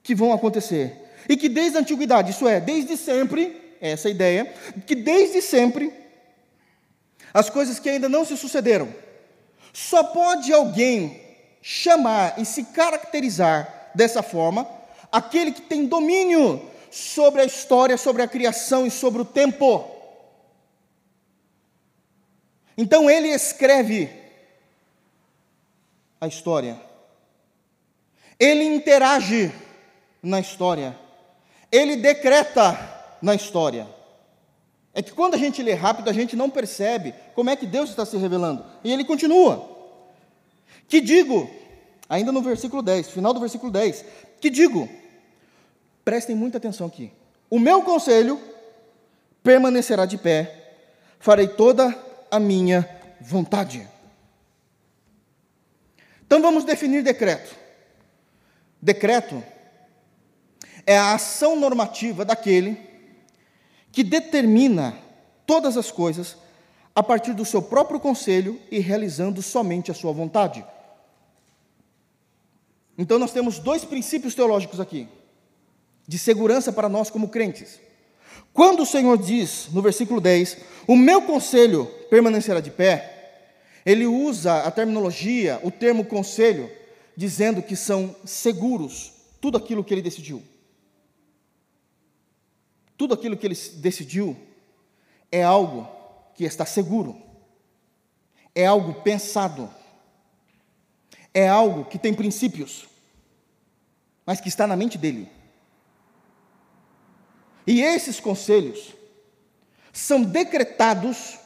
[0.02, 1.02] que vão acontecer.
[1.28, 4.52] E que desde a antiguidade, isso é, desde sempre, é essa ideia,
[4.86, 5.92] que desde sempre,
[7.32, 8.92] as coisas que ainda não se sucederam,
[9.72, 11.20] só pode alguém
[11.62, 14.68] chamar e se caracterizar dessa forma
[15.10, 19.88] aquele que tem domínio sobre a história, sobre a criação e sobre o tempo.
[22.76, 24.10] Então ele escreve
[26.20, 26.80] a história,
[28.38, 29.52] ele interage
[30.22, 30.98] na história,
[31.72, 32.78] ele decreta
[33.20, 33.88] na história.
[34.94, 37.90] É que quando a gente lê rápido, a gente não percebe como é que Deus
[37.90, 38.64] está se revelando.
[38.84, 39.68] E ele continua.
[40.86, 41.50] Que digo,
[42.08, 44.04] ainda no versículo 10, final do versículo 10,
[44.38, 44.88] que digo,
[46.04, 47.12] Prestem muita atenção aqui.
[47.48, 48.40] O meu conselho
[49.42, 50.74] permanecerá de pé,
[51.18, 51.96] farei toda
[52.30, 52.88] a minha
[53.20, 53.88] vontade.
[56.26, 57.54] Então vamos definir decreto.
[58.80, 59.42] Decreto
[60.86, 62.78] é a ação normativa daquele
[63.90, 64.96] que determina
[65.46, 66.36] todas as coisas
[66.94, 70.64] a partir do seu próprio conselho e realizando somente a sua vontade.
[72.96, 75.08] Então nós temos dois princípios teológicos aqui.
[76.06, 77.78] de segurança para nós como crentes.
[78.52, 80.58] Quando o Senhor diz, no versículo 10,
[80.88, 83.12] o meu conselho permanecerá de pé,
[83.86, 86.68] ele usa a terminologia, o termo conselho,
[87.16, 90.42] dizendo que são seguros tudo aquilo que ele decidiu.
[93.02, 94.36] Tudo aquilo que ele decidiu
[95.28, 95.88] é algo
[96.36, 97.20] que está seguro,
[98.54, 99.68] é algo pensado,
[101.34, 102.86] é algo que tem princípios,
[104.24, 105.28] mas que está na mente dele.
[107.66, 108.94] E esses conselhos
[109.92, 111.40] são decretados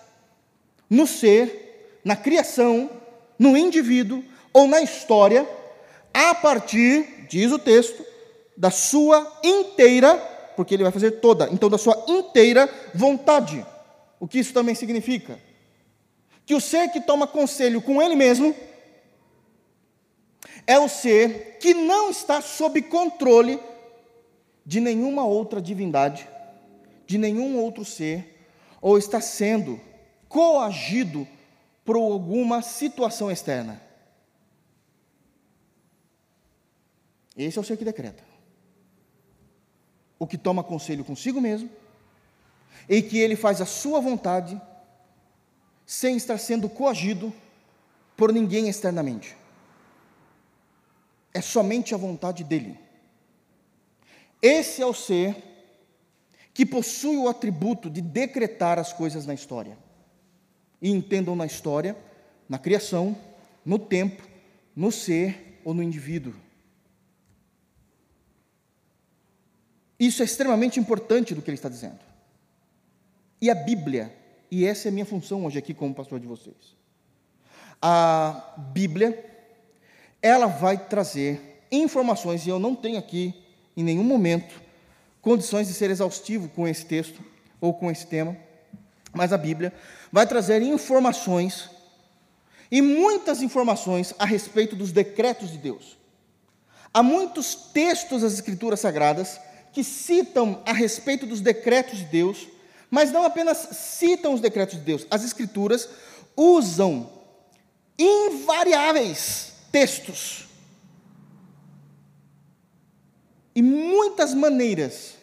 [0.90, 2.90] no ser, na criação,
[3.38, 5.48] no indivíduo ou na história,
[6.12, 8.04] a partir, diz o texto,
[8.54, 13.64] da sua inteira, porque ele vai fazer toda, então da sua inteira vontade.
[14.18, 15.38] O que isso também significa?
[16.46, 18.54] Que o ser que toma conselho com ele mesmo
[20.66, 23.60] é o ser que não está sob controle
[24.64, 26.28] de nenhuma outra divindade,
[27.06, 28.48] de nenhum outro ser,
[28.80, 29.80] ou está sendo
[30.28, 31.26] coagido
[31.84, 33.80] por alguma situação externa.
[37.36, 38.24] Esse é o ser que decreta.
[40.18, 41.68] O que toma conselho consigo mesmo,
[42.88, 44.60] e que ele faz a sua vontade,
[45.84, 47.32] sem estar sendo coagido
[48.16, 49.36] por ninguém externamente.
[51.34, 52.78] É somente a vontade dele.
[54.40, 55.36] Esse é o ser
[56.54, 59.76] que possui o atributo de decretar as coisas na história.
[60.80, 61.96] E entendam na história,
[62.48, 63.16] na criação,
[63.64, 64.22] no tempo,
[64.74, 66.32] no ser ou no indivíduo.
[69.98, 71.98] Isso é extremamente importante do que ele está dizendo.
[73.40, 74.14] E a Bíblia,
[74.50, 76.76] e essa é a minha função hoje aqui como pastor de vocês.
[77.80, 79.24] A Bíblia,
[80.22, 83.34] ela vai trazer informações, e eu não tenho aqui,
[83.76, 84.62] em nenhum momento,
[85.20, 87.22] condições de ser exaustivo com esse texto
[87.60, 88.36] ou com esse tema,
[89.12, 89.72] mas a Bíblia
[90.12, 91.70] vai trazer informações,
[92.70, 95.96] e muitas informações a respeito dos decretos de Deus.
[96.92, 99.38] Há muitos textos das Escrituras Sagradas
[99.76, 102.48] que citam a respeito dos decretos de Deus,
[102.90, 105.86] mas não apenas citam os decretos de Deus, as Escrituras
[106.34, 107.12] usam
[107.98, 110.46] invariáveis textos
[113.54, 115.16] e muitas maneiras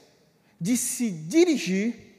[0.61, 2.15] de se dirigir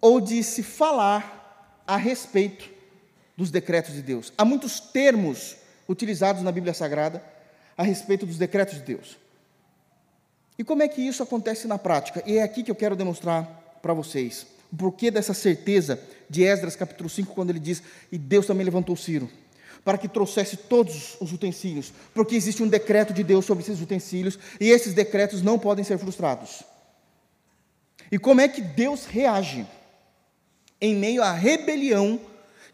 [0.00, 2.66] ou de se falar a respeito
[3.36, 4.32] dos decretos de Deus.
[4.38, 5.56] Há muitos termos
[5.86, 7.22] utilizados na Bíblia Sagrada
[7.76, 9.25] a respeito dos decretos de Deus.
[10.58, 12.22] E como é que isso acontece na prática?
[12.26, 13.44] E é aqui que eu quero demonstrar
[13.82, 18.46] para vocês o porquê dessa certeza de Esdras capítulo 5, quando ele diz: E Deus
[18.46, 19.30] também levantou Ciro,
[19.84, 24.38] para que trouxesse todos os utensílios, porque existe um decreto de Deus sobre esses utensílios,
[24.58, 26.62] e esses decretos não podem ser frustrados.
[28.10, 29.66] E como é que Deus reage
[30.80, 32.20] em meio à rebelião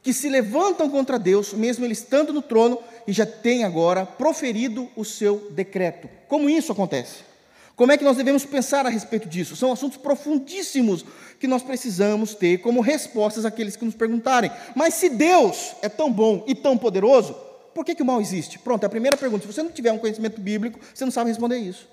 [0.02, 4.88] que se levantam contra Deus, mesmo ele estando no trono e já tem agora proferido
[4.94, 6.08] o seu decreto?
[6.28, 7.31] Como isso acontece?
[7.74, 9.56] Como é que nós devemos pensar a respeito disso?
[9.56, 11.04] São assuntos profundíssimos
[11.40, 14.50] que nós precisamos ter como respostas àqueles que nos perguntarem.
[14.74, 17.34] Mas se Deus é tão bom e tão poderoso,
[17.74, 18.58] por que, que o mal existe?
[18.58, 19.46] Pronto, é a primeira pergunta.
[19.46, 21.88] Se você não tiver um conhecimento bíblico, você não sabe responder isso.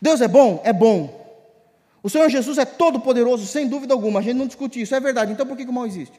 [0.00, 0.60] Deus é bom?
[0.64, 1.18] É bom.
[2.02, 4.20] O Senhor Jesus é todo poderoso, sem dúvida alguma.
[4.20, 5.32] A gente não discute isso, é verdade.
[5.32, 6.18] Então por que, que o mal existe?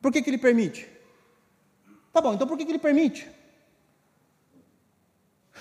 [0.00, 0.88] Por que, que ele permite?
[2.12, 3.28] Tá bom, então por que, que ele permite?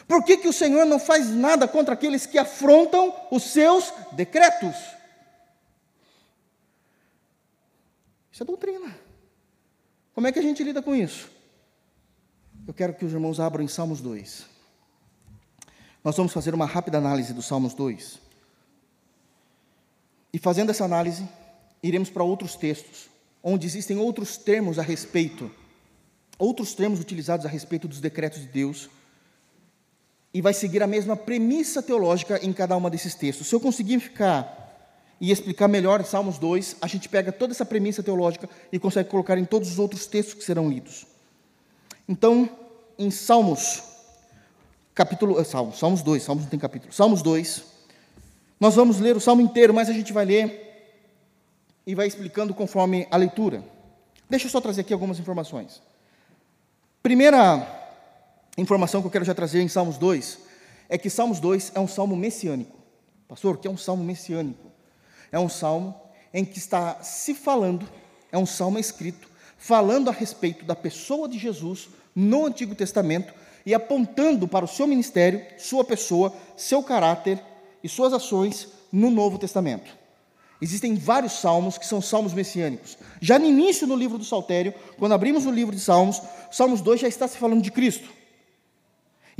[0.08, 4.76] Por que, que o Senhor não faz nada contra aqueles que afrontam os seus decretos?
[8.32, 8.96] Isso é doutrina.
[10.14, 11.30] Como é que a gente lida com isso?
[12.68, 14.46] Eu quero que os irmãos abram em Salmos 2.
[16.04, 18.20] Nós vamos fazer uma rápida análise do Salmos 2.
[20.34, 21.28] E fazendo essa análise,
[21.84, 23.10] iremos para outros textos,
[23.44, 25.52] onde existem outros termos a respeito,
[26.38, 28.90] outros termos utilizados a respeito dos decretos de Deus
[30.34, 33.48] e vai seguir a mesma premissa teológica em cada uma desses textos.
[33.48, 34.58] Se eu conseguir ficar
[35.20, 39.38] e explicar melhor Salmos 2, a gente pega toda essa premissa teológica e consegue colocar
[39.38, 41.06] em todos os outros textos que serão lidos.
[42.08, 42.50] Então,
[42.98, 43.84] em Salmos,
[44.96, 47.64] capítulo, eh, Salmos, Salmos 2, Salmos não tem capítulo, Salmos 2,
[48.60, 51.02] nós vamos ler o salmo inteiro, mas a gente vai ler
[51.86, 53.64] e vai explicando conforme a leitura.
[54.30, 55.82] Deixa eu só trazer aqui algumas informações.
[57.02, 57.81] Primeira
[58.58, 60.40] informação que eu quero já trazer em Salmos 2
[60.90, 62.78] é que Salmos 2 é um salmo messiânico.
[63.28, 64.70] Pastor, o que é um salmo messiânico?
[65.32, 65.96] É um salmo
[66.34, 67.88] em que está se falando,
[68.32, 73.34] é um salmo escrito, falando a respeito da pessoa de Jesus no Antigo Testamento
[73.66, 77.42] e apontando para o seu ministério, sua pessoa, seu caráter
[77.82, 79.98] e suas ações no Novo Testamento.
[80.62, 82.98] Existem vários salmos que são salmos messiânicos.
[83.20, 86.22] Já no início do livro do Saltério, quando abrimos o livro de Salmos,
[86.52, 88.08] Salmos 2 já está se falando de Cristo.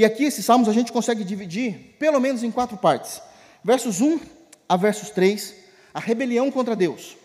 [0.02, 3.22] E aqui esses salmos a gente consegue dividir pelo menos em quatro partes.
[3.64, 4.20] Versos 1
[4.68, 5.54] a versos 3,
[5.94, 7.16] a rebelião contra Deus.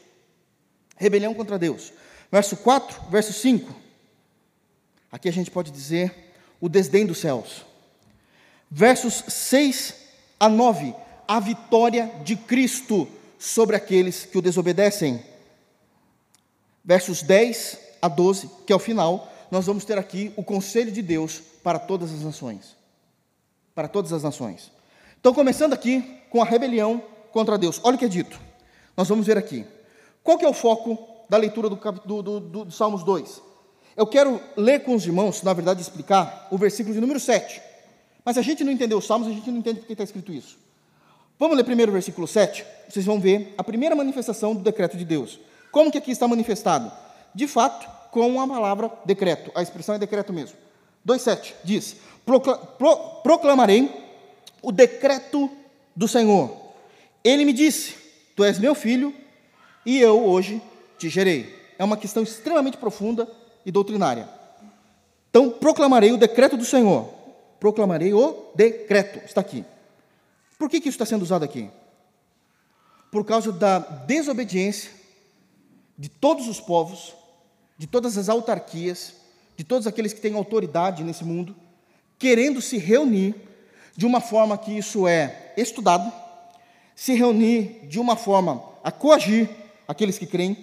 [0.95, 1.91] Rebelião contra Deus.
[2.31, 3.75] Verso 4, verso 5.
[5.11, 7.65] Aqui a gente pode dizer o desdém dos céus.
[8.71, 9.95] Versos 6
[10.39, 10.95] a 9,
[11.27, 13.09] a vitória de Cristo
[13.39, 15.25] sobre aqueles que o desobedecem.
[16.85, 21.03] Versos 10 a 12, que é o final, nós vamos ter aqui o conselho de
[21.03, 22.77] Deus para todas as nações.
[23.75, 24.71] Para todas as nações.
[25.21, 27.81] Então, começando aqui com a rebelião contra Deus.
[27.83, 28.41] Olha o que é dito.
[28.97, 29.67] Nós vamos ver aqui.
[30.23, 33.43] Qual que é o foco da leitura do, do, do, do Salmos 2?
[33.97, 37.63] Eu quero ler com os irmãos, na verdade, explicar o versículo de número 7.
[38.25, 40.33] Mas se a gente não entendeu os Salmos, a gente não entende porque está escrito
[40.33, 40.59] isso.
[41.39, 42.65] Vamos ler primeiro o versículo 7?
[42.89, 45.39] Vocês vão ver a primeira manifestação do decreto de Deus.
[45.71, 46.91] Como que aqui está manifestado?
[47.35, 47.87] De fato,
[48.17, 49.53] com a palavra decreto.
[49.55, 50.57] A expressão é decreto mesmo.
[51.07, 51.97] 2,7 diz:
[53.23, 53.95] Proclamarei
[54.63, 55.51] o decreto
[55.95, 56.51] do Senhor.
[57.23, 57.95] Ele me disse:
[58.35, 59.15] Tu és meu filho,
[59.85, 60.63] e eu hoje
[60.99, 61.55] te gerei.
[61.79, 63.31] É uma questão extremamente profunda
[63.67, 64.27] e doutrinária.
[65.29, 67.11] Então, proclamarei o decreto do Senhor.
[67.61, 69.23] Proclamarei o decreto.
[69.27, 69.63] Está aqui.
[70.59, 71.69] Por que, que isso está sendo usado aqui?
[73.13, 74.91] Por causa da desobediência
[75.99, 77.15] de todos os povos,
[77.79, 79.15] de todas as autarquias,
[79.57, 81.55] de todos aqueles que têm autoridade nesse mundo,
[82.19, 83.35] querendo se reunir
[83.97, 86.13] de uma forma que isso é estudado,
[86.95, 89.49] se reunir de uma forma a coagir
[89.87, 90.57] aqueles que creem,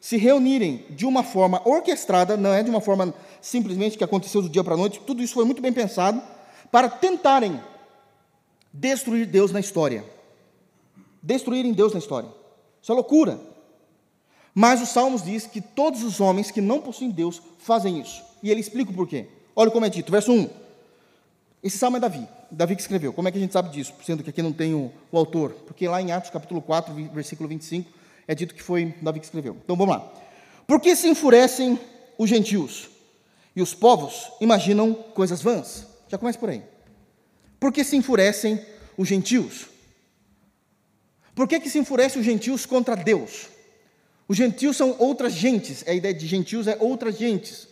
[0.00, 4.48] se reunirem de uma forma orquestrada, não é de uma forma simplesmente que aconteceu do
[4.48, 6.22] dia para a noite, tudo isso foi muito bem pensado,
[6.70, 7.60] para tentarem
[8.72, 10.04] destruir Deus na história.
[11.22, 12.28] Destruírem Deus na história.
[12.80, 13.40] Isso é loucura.
[14.58, 18.24] Mas os Salmos diz que todos os homens que não possuem Deus fazem isso.
[18.42, 19.26] E ele explica o porquê.
[19.54, 20.48] Olha como é dito, verso 1.
[21.62, 23.12] Esse salmo é Davi, Davi que escreveu.
[23.12, 23.92] Como é que a gente sabe disso?
[24.02, 25.52] Sendo que aqui não tem o, o autor.
[25.66, 27.90] Porque lá em Atos capítulo 4, versículo 25,
[28.26, 29.58] é dito que foi Davi que escreveu.
[29.62, 30.10] Então vamos lá.
[30.66, 31.78] Por que se enfurecem
[32.16, 32.88] os gentios?
[33.54, 35.86] E os povos imaginam coisas vãs.
[36.08, 36.62] Já começa por aí.
[37.60, 38.58] Por que se enfurecem
[38.96, 39.66] os gentios?
[41.34, 43.54] Por que, que se enfurecem os gentios contra Deus?
[44.28, 47.68] Os gentios são outras gentes, a ideia de gentios é outras gentes.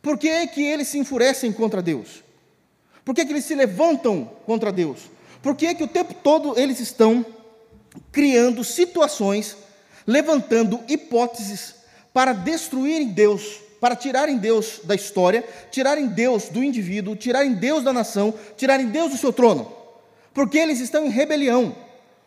[0.00, 2.22] Por que, é que eles se enfurecem contra Deus?
[3.04, 4.98] Por que, que eles se levantam contra Deus?
[5.42, 7.24] Por que, que o tempo todo eles estão
[8.10, 9.56] criando situações,
[10.06, 11.74] levantando hipóteses
[12.12, 17.92] para destruírem Deus, para tirarem Deus da história, tirarem Deus do indivíduo, tirarem Deus da
[17.92, 19.70] nação, tirarem Deus do seu trono?
[20.32, 21.76] Porque eles estão em rebelião.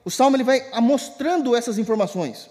[0.05, 2.49] O salmo ele vai mostrando essas informações.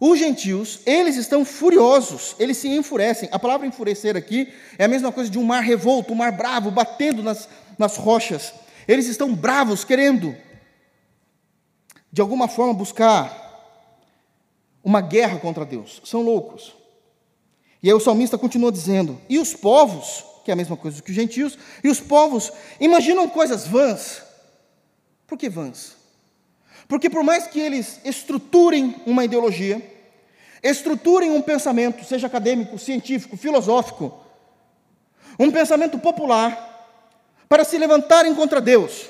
[0.00, 3.28] Os gentios, eles estão furiosos, eles se enfurecem.
[3.30, 6.70] A palavra enfurecer aqui é a mesma coisa de um mar revolto, um mar bravo,
[6.70, 7.46] batendo nas,
[7.76, 8.54] nas rochas.
[8.88, 10.34] Eles estão bravos, querendo,
[12.10, 13.38] de alguma forma, buscar
[14.82, 16.00] uma guerra contra Deus.
[16.02, 16.74] São loucos.
[17.82, 21.10] E aí o salmista continua dizendo: e os povos, que é a mesma coisa que
[21.10, 24.22] os gentios, e os povos imaginam coisas vãs.
[25.26, 25.99] Por que vãs?
[26.90, 29.80] Porque por mais que eles estruturem uma ideologia,
[30.60, 34.12] estruturem um pensamento, seja acadêmico, científico, filosófico,
[35.38, 36.66] um pensamento popular,
[37.48, 39.08] para se levantarem contra Deus,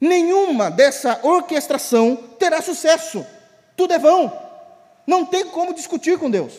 [0.00, 3.26] nenhuma dessa orquestração terá sucesso.
[3.76, 4.32] Tudo é vão.
[5.04, 6.52] Não tem como discutir com Deus.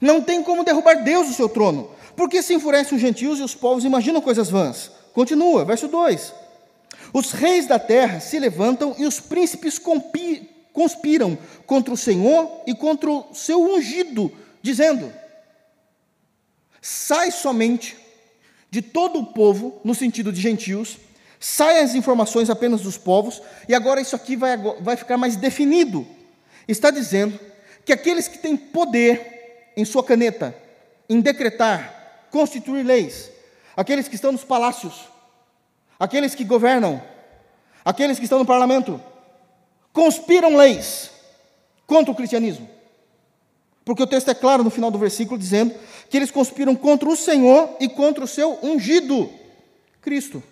[0.00, 1.90] Não tem como derrubar Deus do seu trono.
[2.16, 4.90] Porque se enfurecem os gentios e os povos imaginam coisas vãs.
[5.12, 6.39] Continua, verso 2.
[7.12, 9.78] Os reis da terra se levantam e os príncipes
[10.72, 14.32] conspiram contra o Senhor e contra o seu ungido,
[14.62, 15.12] dizendo:
[16.80, 17.96] Sai somente
[18.70, 20.98] de todo o povo, no sentido de gentios,
[21.40, 26.06] sai as informações apenas dos povos, e agora isso aqui vai, vai ficar mais definido.
[26.68, 27.38] Está dizendo
[27.84, 30.54] que aqueles que têm poder em sua caneta,
[31.08, 33.30] em decretar, constituir leis,
[33.76, 35.08] aqueles que estão nos palácios,
[36.00, 37.02] aqueles que governam,
[37.84, 38.98] aqueles que estão no parlamento,
[39.92, 41.10] conspiram leis
[41.86, 42.66] contra o cristianismo.
[43.84, 45.74] Porque o texto é claro no final do versículo dizendo
[46.08, 49.30] que eles conspiram contra o Senhor e contra o seu ungido,
[50.00, 50.42] Cristo.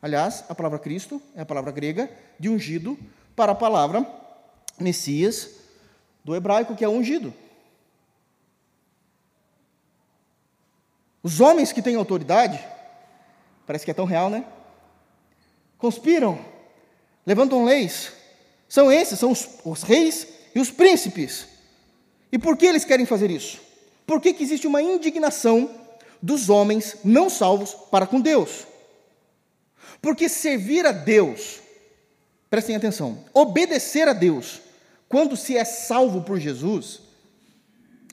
[0.00, 2.08] Aliás, a palavra Cristo é a palavra grega
[2.38, 2.96] de ungido
[3.34, 4.06] para a palavra
[4.78, 5.50] Messias
[6.24, 7.34] do hebraico, que é ungido.
[11.22, 12.64] Os homens que têm autoridade,
[13.66, 14.44] parece que é tão real, né?
[15.78, 16.38] Conspiram,
[17.24, 18.12] levantam leis.
[18.68, 21.46] São esses, são os, os reis e os príncipes.
[22.30, 23.60] E por que eles querem fazer isso?
[24.06, 25.70] Por que, que existe uma indignação
[26.20, 28.66] dos homens não salvos para com Deus?
[30.02, 31.60] Porque servir a Deus,
[32.50, 34.60] prestem atenção, obedecer a Deus,
[35.08, 37.00] quando se é salvo por Jesus,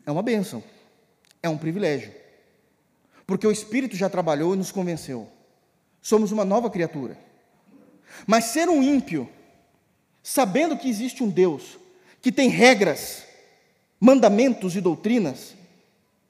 [0.06, 0.64] é uma bênção,
[1.42, 2.14] é um privilégio.
[3.28, 5.28] Porque o Espírito já trabalhou e nos convenceu.
[6.02, 7.18] Somos uma nova criatura.
[8.26, 9.30] Mas ser um ímpio,
[10.24, 11.78] sabendo que existe um Deus
[12.22, 13.24] que tem regras,
[14.00, 15.54] mandamentos e doutrinas,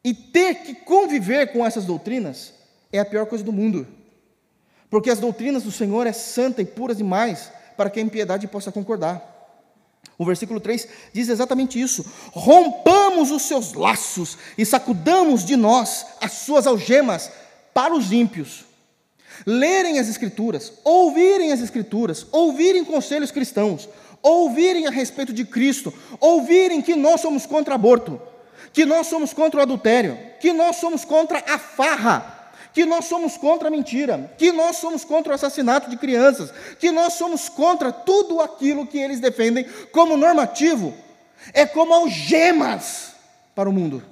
[0.04, 2.54] e ter que conviver com essas doutrinas,
[2.92, 3.88] é a pior coisa do mundo.
[4.90, 8.72] Porque as doutrinas do Senhor é santa e puras demais para que a impiedade possa
[8.72, 9.36] concordar.
[10.18, 16.34] O versículo 3 diz exatamente isso: rompamos os seus laços e sacudamos de nós as
[16.34, 17.32] suas algemas
[17.74, 18.66] para os ímpios.
[19.46, 23.88] Lerem as Escrituras, ouvirem as Escrituras, ouvirem conselhos cristãos,
[24.22, 28.20] ouvirem a respeito de Cristo, ouvirem que nós somos contra aborto,
[28.74, 33.38] que nós somos contra o adultério, que nós somos contra a farra, que nós somos
[33.38, 37.92] contra a mentira, que nós somos contra o assassinato de crianças, que nós somos contra
[37.92, 40.94] tudo aquilo que eles defendem como normativo,
[41.54, 43.14] é como algemas
[43.54, 44.04] para o mundo.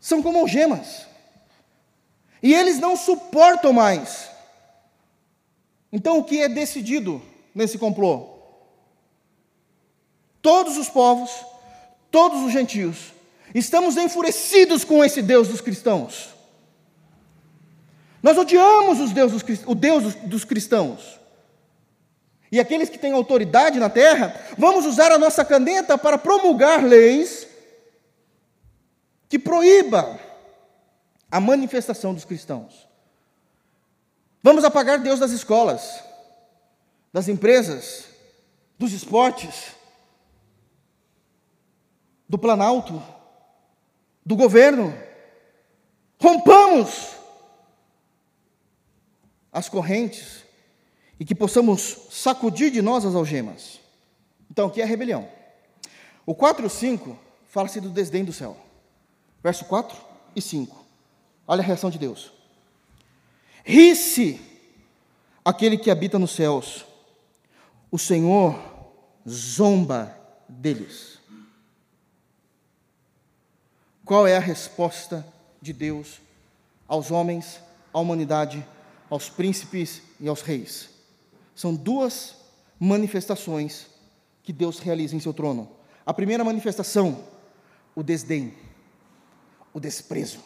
[0.00, 1.07] São como algemas.
[2.42, 4.28] E eles não suportam mais.
[5.92, 7.22] Então o que é decidido
[7.54, 8.38] nesse complô?
[10.40, 11.30] Todos os povos,
[12.10, 13.12] todos os gentios,
[13.54, 16.30] Estamos enfurecidos com esse Deus dos cristãos.
[18.22, 21.18] Nós odiamos os Deus dos, o Deus dos cristãos.
[22.50, 27.46] E aqueles que têm autoridade na terra, vamos usar a nossa caneta para promulgar leis
[29.28, 30.18] que proíba
[31.30, 32.88] a manifestação dos cristãos.
[34.42, 36.02] Vamos apagar Deus das escolas,
[37.12, 38.06] das empresas,
[38.78, 39.74] dos esportes,
[42.28, 43.02] do Planalto,
[44.24, 44.94] do governo.
[46.20, 47.16] Rompamos
[49.52, 50.44] as correntes
[51.18, 53.80] e que possamos sacudir de nós as algemas.
[54.50, 55.28] Então, aqui é a rebelião.
[56.24, 58.56] O 4 e 5 fala-se do desdém do céu.
[59.42, 59.96] Verso 4
[60.36, 60.77] e 5.
[61.50, 62.30] Olha a reação de Deus.
[63.64, 64.38] Ri-se
[65.42, 66.84] aquele que habita nos céus.
[67.90, 68.54] O Senhor
[69.26, 70.14] zomba
[70.46, 71.18] deles.
[74.04, 75.26] Qual é a resposta
[75.60, 76.20] de Deus
[76.86, 77.60] aos homens,
[77.92, 78.66] à humanidade,
[79.08, 80.90] aos príncipes e aos reis?
[81.54, 82.36] São duas
[82.78, 83.86] manifestações
[84.42, 85.70] que Deus realiza em seu trono.
[86.04, 87.24] A primeira manifestação,
[87.94, 88.54] o desdém,
[89.72, 90.40] o desprezo,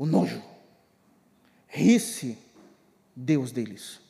[0.00, 0.42] o nojo.
[1.68, 2.38] Ri-se
[3.14, 4.00] Deus deles.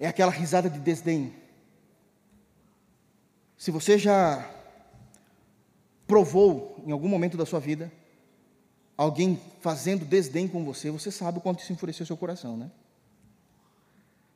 [0.00, 1.32] É aquela risada de desdém.
[3.56, 4.44] Se você já
[6.04, 7.92] provou em algum momento da sua vida
[8.96, 12.68] alguém fazendo desdém com você, você sabe o quanto isso enfureceu seu coração, né?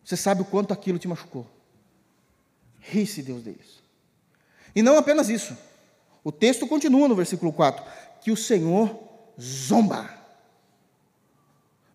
[0.05, 1.45] Você sabe o quanto aquilo te machucou.
[2.79, 3.83] Ri-se Deus deles.
[4.77, 5.59] E não apenas isso.
[6.23, 7.85] O texto continua no versículo 4:
[8.23, 8.99] que o Senhor
[9.39, 10.19] zomba.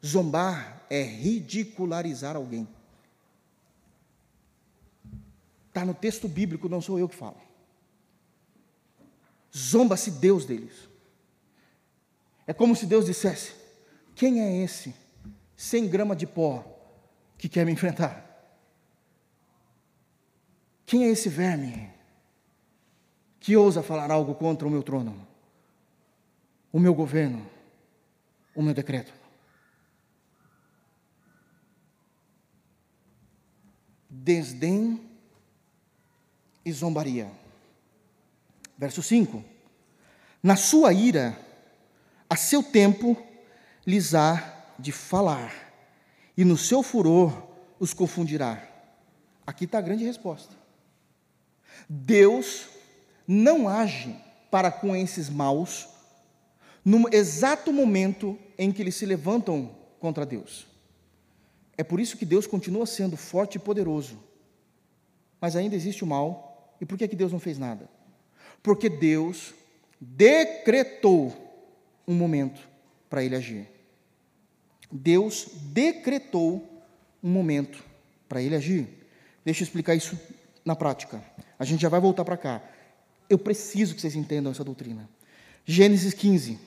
[0.06, 2.68] Zombar é ridicularizar alguém.
[5.70, 7.38] Está no texto bíblico, não sou eu que falo.
[9.56, 10.88] Zomba-se Deus deles.
[12.46, 13.54] É como se Deus dissesse:
[14.16, 14.94] Quem é esse,
[15.56, 16.66] sem grama de pó,
[17.38, 18.26] que quer me enfrentar?
[20.86, 21.92] Quem é esse verme
[23.40, 25.27] que ousa falar algo contra o meu trono,
[26.72, 27.46] o meu governo,
[28.56, 29.14] o meu decreto?
[34.10, 35.02] Desdém
[36.66, 37.32] e zombaria.
[38.78, 39.44] Verso 5:
[40.44, 41.38] Na sua ira,
[42.30, 43.18] a seu tempo,
[43.86, 45.54] lhes há de falar,
[46.36, 47.48] e no seu furor
[47.80, 48.68] os confundirá.
[49.46, 50.54] Aqui está a grande resposta.
[51.88, 52.68] Deus
[53.26, 54.16] não age
[54.52, 55.88] para com esses maus
[56.88, 60.66] no exato momento em que eles se levantam contra Deus.
[61.78, 64.18] É por isso que Deus continua sendo forte e poderoso.
[65.42, 66.78] Mas ainda existe o mal.
[66.80, 67.90] E por que, que Deus não fez nada?
[68.64, 69.54] Porque Deus
[70.00, 71.36] decretou
[72.08, 72.66] um momento
[73.10, 73.68] para ele agir.
[74.90, 76.66] Deus decretou
[77.22, 77.84] um momento
[78.30, 78.88] para ele agir.
[79.44, 80.18] Deixa eu explicar isso
[80.64, 81.22] na prática.
[81.60, 82.64] A gente já vai voltar para cá.
[83.30, 85.10] Eu preciso que vocês entendam essa doutrina.
[85.66, 86.67] Gênesis 15.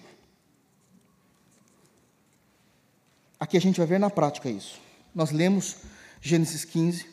[3.41, 4.79] Aqui a gente vai ver na prática isso.
[5.15, 5.79] Nós lemos
[6.21, 7.09] Gênesis 15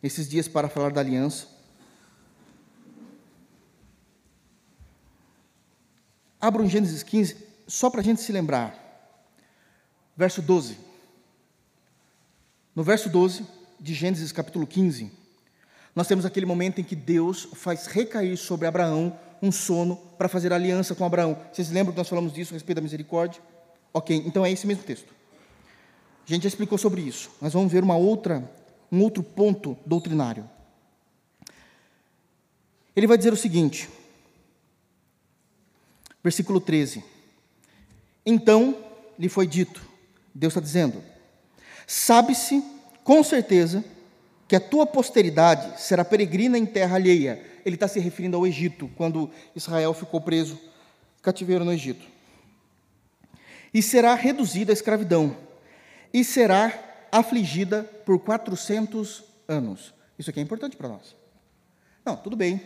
[0.00, 1.48] esses dias para falar da aliança.
[6.40, 8.78] Abram Gênesis 15, só para a gente se lembrar.
[10.16, 10.78] Verso 12.
[12.76, 13.44] No verso 12
[13.80, 15.10] de Gênesis capítulo 15,
[15.94, 20.52] nós temos aquele momento em que Deus faz recair sobre Abraão um sono para fazer
[20.52, 21.36] aliança com Abraão.
[21.52, 23.42] Vocês lembram que nós falamos disso a respeito da misericórdia?
[23.92, 25.12] Ok, então é esse mesmo texto.
[26.26, 27.30] A gente já explicou sobre isso.
[27.40, 28.50] Nós vamos ver uma outra,
[28.90, 30.48] um outro ponto doutrinário.
[32.96, 33.88] Ele vai dizer o seguinte,
[36.22, 37.04] versículo 13:
[38.24, 38.76] Então
[39.18, 39.82] lhe foi dito,
[40.34, 41.02] Deus está dizendo,
[41.86, 42.64] sabe-se
[43.02, 43.84] com certeza
[44.48, 47.44] que a tua posteridade será peregrina em terra alheia.
[47.64, 50.58] Ele está se referindo ao Egito, quando Israel ficou preso,
[51.22, 52.06] cativeiro no Egito.
[53.72, 55.43] E será reduzida à escravidão
[56.14, 56.72] e será
[57.10, 59.92] afligida por 400 anos.
[60.16, 61.16] Isso aqui é importante para nós.
[62.04, 62.62] Não, tudo bem,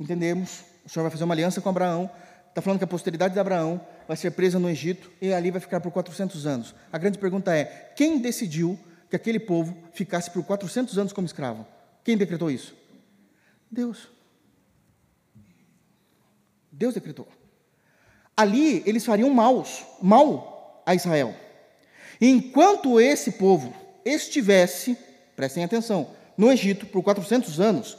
[0.00, 0.64] entendemos.
[0.84, 2.10] O Senhor vai fazer uma aliança com Abraão.
[2.48, 5.60] Está falando que a posteridade de Abraão vai ser presa no Egito e ali vai
[5.60, 6.74] ficar por 400 anos.
[6.92, 8.76] A grande pergunta é: quem decidiu
[9.08, 11.64] que aquele povo ficasse por 400 anos como escravo?
[12.02, 12.74] Quem decretou isso?
[13.70, 14.08] Deus.
[16.70, 17.28] Deus decretou.
[18.36, 21.34] Ali eles fariam maus, mal a Israel.
[22.24, 24.96] Enquanto esse povo estivesse,
[25.34, 27.98] prestem atenção, no Egito por 400 anos,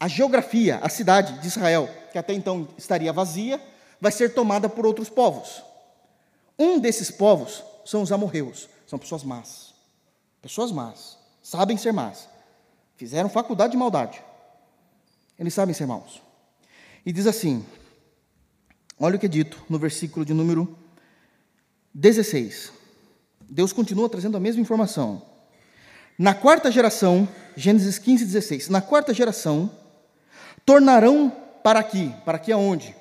[0.00, 3.62] a geografia, a cidade de Israel, que até então estaria vazia,
[4.00, 5.62] vai ser tomada por outros povos.
[6.58, 9.74] Um desses povos são os amorreus, são pessoas más.
[10.40, 12.30] Pessoas más, sabem ser más.
[12.96, 14.22] Fizeram faculdade de maldade.
[15.38, 16.22] Eles sabem ser maus.
[17.04, 17.62] E diz assim:
[18.98, 20.78] olha o que é dito no versículo de número
[21.92, 22.77] 16.
[23.48, 25.22] Deus continua trazendo a mesma informação.
[26.18, 27.26] Na quarta geração,
[27.56, 28.68] Gênesis 15, 16.
[28.68, 29.70] Na quarta geração,
[30.66, 31.30] tornarão
[31.62, 32.14] para aqui.
[32.24, 32.94] Para aqui aonde?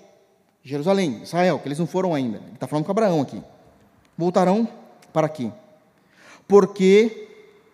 [0.63, 2.37] Jerusalém, Israel, que eles não foram ainda.
[2.37, 3.41] Ele está falando com Abraão aqui.
[4.17, 4.67] Voltarão
[5.11, 5.51] para aqui.
[6.47, 7.27] Porque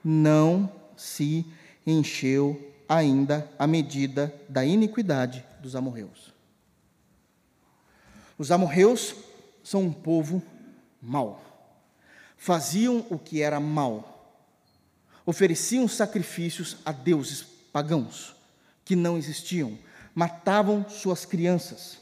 [0.04, 1.46] não se
[1.86, 6.34] encheu ainda a medida da iniquidade dos amorreus.
[8.38, 9.16] Os amorreus
[9.64, 10.42] são um povo
[11.02, 11.53] mau
[12.44, 14.36] faziam o que era mal,
[15.26, 17.42] ofereciam sacrifícios a deuses
[17.72, 18.36] pagãos
[18.84, 19.80] que não existiam,
[20.14, 22.00] matavam suas crianças.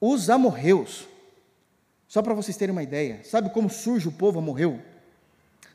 [0.00, 1.06] Os amorreus,
[2.08, 4.82] só para vocês terem uma ideia, sabe como surge o povo amorreu?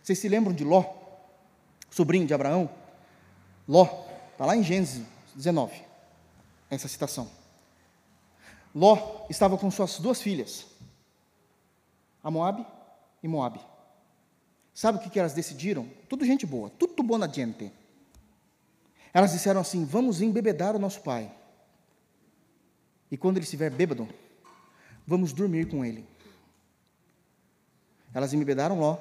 [0.01, 0.84] Vocês se lembram de Ló,
[1.91, 2.68] sobrinho de Abraão?
[3.68, 5.80] Ló, está lá em Gênesis 19,
[6.72, 7.30] essa citação.
[8.74, 10.66] Ló estava com suas duas filhas,
[12.24, 12.66] a Moabe
[13.24, 13.59] e Moab.
[14.74, 15.89] Sabe o que, elas decidiram?
[16.09, 17.71] Tudo gente boa, tudo boa gente.
[19.13, 21.32] Elas disseram assim: vamos embebedar o nosso pai.
[23.09, 24.09] E quando ele estiver bêbado,
[25.07, 26.05] vamos dormir com ele.
[28.13, 28.97] Elas embebedaram Ló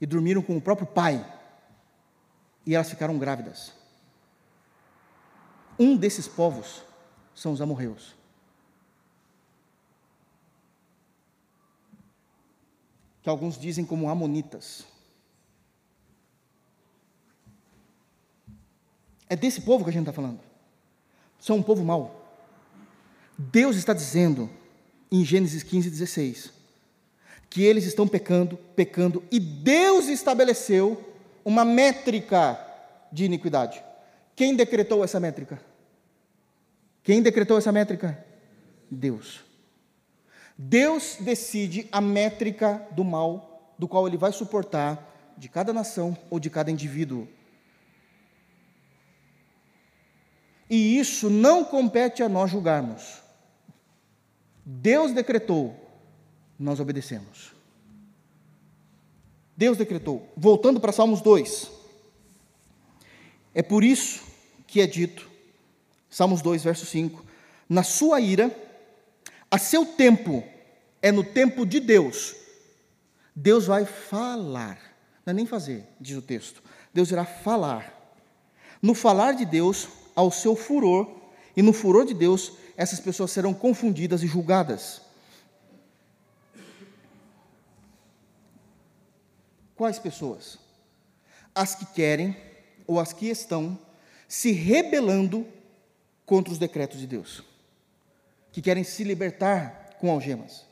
[0.00, 1.24] e dormiram com o próprio pai.
[2.66, 3.74] E elas ficaram grávidas.
[5.78, 6.82] Um desses povos
[7.34, 8.14] são os amorreus.
[13.24, 14.84] Que alguns dizem como amonitas.
[19.26, 20.40] É desse povo que a gente está falando.
[21.40, 22.22] São um povo mau.
[23.38, 24.50] Deus está dizendo
[25.10, 26.52] em Gênesis 15, 16,
[27.48, 31.02] que eles estão pecando, pecando, e Deus estabeleceu
[31.42, 32.60] uma métrica
[33.10, 33.82] de iniquidade.
[34.36, 35.58] Quem decretou essa métrica?
[37.02, 38.22] Quem decretou essa métrica?
[38.90, 39.43] Deus.
[40.56, 46.38] Deus decide a métrica do mal do qual ele vai suportar de cada nação ou
[46.38, 47.28] de cada indivíduo.
[50.70, 53.22] E isso não compete a nós julgarmos.
[54.64, 55.74] Deus decretou,
[56.58, 57.52] nós obedecemos.
[59.56, 60.32] Deus decretou.
[60.36, 61.70] Voltando para Salmos 2.
[63.54, 64.22] É por isso
[64.66, 65.30] que é dito,
[66.10, 67.24] Salmos 2, verso 5:
[67.68, 68.50] Na sua ira,
[69.54, 70.42] a seu tempo,
[71.00, 72.34] é no tempo de Deus,
[73.36, 74.76] Deus vai falar,
[75.24, 76.60] não é nem fazer, diz o texto.
[76.92, 78.18] Deus irá falar.
[78.82, 79.86] No falar de Deus,
[80.16, 81.08] ao seu furor,
[81.56, 85.02] e no furor de Deus, essas pessoas serão confundidas e julgadas.
[89.76, 90.58] Quais pessoas?
[91.54, 92.36] As que querem
[92.88, 93.78] ou as que estão
[94.26, 95.46] se rebelando
[96.26, 97.53] contra os decretos de Deus.
[98.54, 100.64] Que querem se libertar com algemas.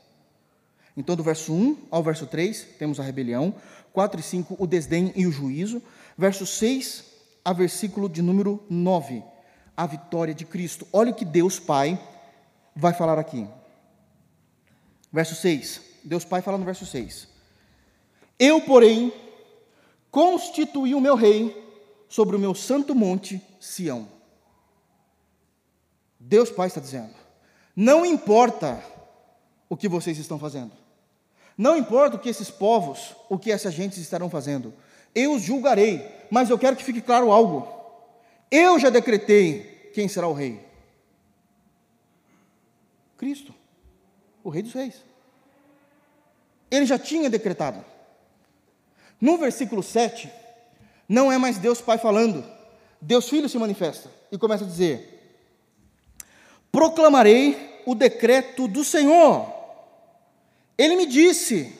[0.95, 3.53] Então, do verso 1 ao verso 3, temos a rebelião.
[3.91, 5.83] 4 e 5, o desdém e o juízo.
[6.17, 7.03] Verso 6
[7.43, 9.21] a versículo de número 9,
[9.75, 10.87] a vitória de Cristo.
[10.93, 12.01] Olha o que Deus Pai
[12.73, 13.45] vai falar aqui.
[15.11, 15.81] Verso 6.
[16.05, 17.27] Deus Pai fala no verso 6.
[18.39, 19.11] Eu, porém,
[20.09, 21.53] constituí o meu rei
[22.07, 24.07] sobre o meu santo monte Sião.
[26.17, 27.22] Deus Pai está dizendo:
[27.75, 28.81] não importa
[29.69, 30.71] o que vocês estão fazendo,
[31.57, 34.73] não importa o que esses povos, o que essas gentes estarão fazendo,
[35.13, 37.67] eu os julgarei, mas eu quero que fique claro algo:
[38.49, 40.59] eu já decretei quem será o rei.
[43.17, 43.53] Cristo,
[44.43, 44.95] o Rei dos Reis.
[46.69, 47.85] Ele já tinha decretado.
[49.21, 50.29] No versículo 7,
[51.07, 52.43] não é mais Deus Pai falando,
[52.99, 55.12] Deus Filho se manifesta e começa a dizer:
[56.73, 59.47] Proclamarei o decreto do Senhor.
[60.75, 61.71] Ele me disse,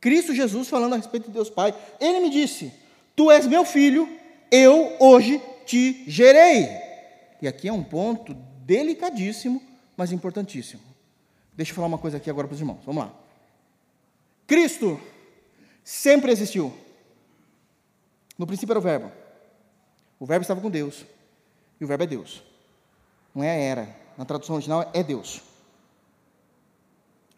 [0.00, 2.72] Cristo Jesus falando a respeito de Deus Pai, ele me disse:
[3.14, 4.08] Tu és meu filho,
[4.50, 6.70] eu hoje te gerei.
[7.42, 8.32] E aqui é um ponto
[8.64, 9.62] delicadíssimo,
[9.94, 10.82] mas importantíssimo.
[11.52, 12.80] Deixa eu falar uma coisa aqui agora para os irmãos.
[12.86, 13.12] Vamos lá.
[14.46, 14.98] Cristo
[15.84, 16.72] sempre existiu.
[18.38, 19.12] No princípio era o Verbo.
[20.18, 21.04] O Verbo estava com Deus.
[21.78, 22.42] E o Verbo é Deus.
[23.34, 23.97] Não é a era.
[24.18, 25.40] Na tradução original é Deus.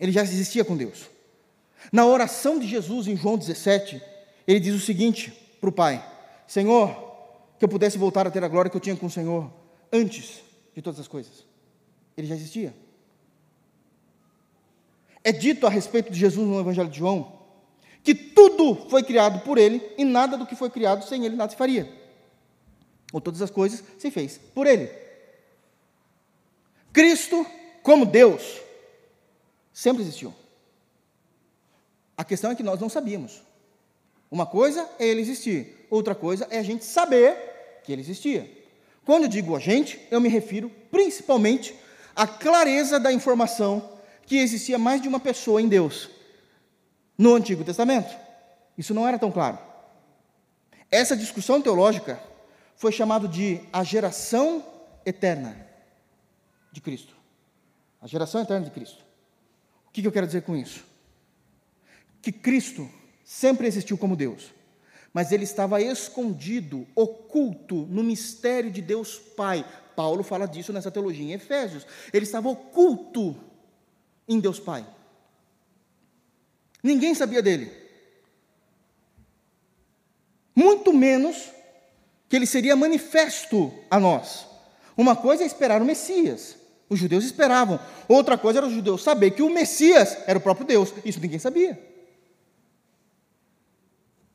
[0.01, 1.11] Ele já existia com Deus.
[1.93, 4.03] Na oração de Jesus em João 17,
[4.47, 6.03] ele diz o seguinte para o Pai:
[6.47, 6.89] Senhor,
[7.59, 9.53] que eu pudesse voltar a ter a glória que eu tinha com o Senhor
[9.93, 10.43] antes
[10.75, 11.45] de todas as coisas.
[12.17, 12.75] Ele já existia.
[15.23, 17.39] É dito a respeito de Jesus no Evangelho de João
[18.03, 21.51] que tudo foi criado por ele e nada do que foi criado sem ele nada
[21.51, 21.93] se faria.
[23.13, 25.10] Ou todas as coisas se fez por ele.
[26.93, 27.47] Cristo,
[27.83, 28.61] como Deus,
[29.73, 30.35] sempre existiu.
[32.17, 33.43] A questão é que nós não sabíamos.
[34.31, 38.51] Uma coisa é ele existir, outra coisa é a gente saber que ele existia.
[39.05, 41.75] Quando eu digo a gente, eu me refiro principalmente
[42.15, 46.11] à clareza da informação que existia mais de uma pessoa em Deus
[47.17, 48.15] no Antigo Testamento.
[48.77, 49.59] Isso não era tão claro.
[50.91, 52.21] Essa discussão teológica
[52.77, 54.65] foi chamada de a geração
[55.05, 55.70] eterna
[56.73, 57.15] de Cristo.
[58.01, 59.05] A geração eterna de Cristo.
[59.89, 60.85] O que eu quero dizer com isso?
[62.23, 62.89] Que Cristo
[63.25, 64.53] sempre existiu como Deus,
[65.13, 69.65] mas ele estava escondido, oculto no mistério de Deus Pai.
[69.97, 71.87] Paulo fala disso nessa teologia em Efésios.
[72.13, 73.37] Ele estava oculto
[74.29, 74.87] em Deus Pai.
[76.83, 77.71] Ninguém sabia dele.
[80.55, 81.51] Muito menos
[82.29, 84.47] que ele seria manifesto a nós.
[84.97, 86.60] Uma coisa é esperar o Messias.
[86.91, 87.79] Os judeus esperavam.
[88.09, 90.93] Outra coisa era os judeus saber que o Messias era o próprio Deus.
[91.05, 91.81] Isso ninguém sabia.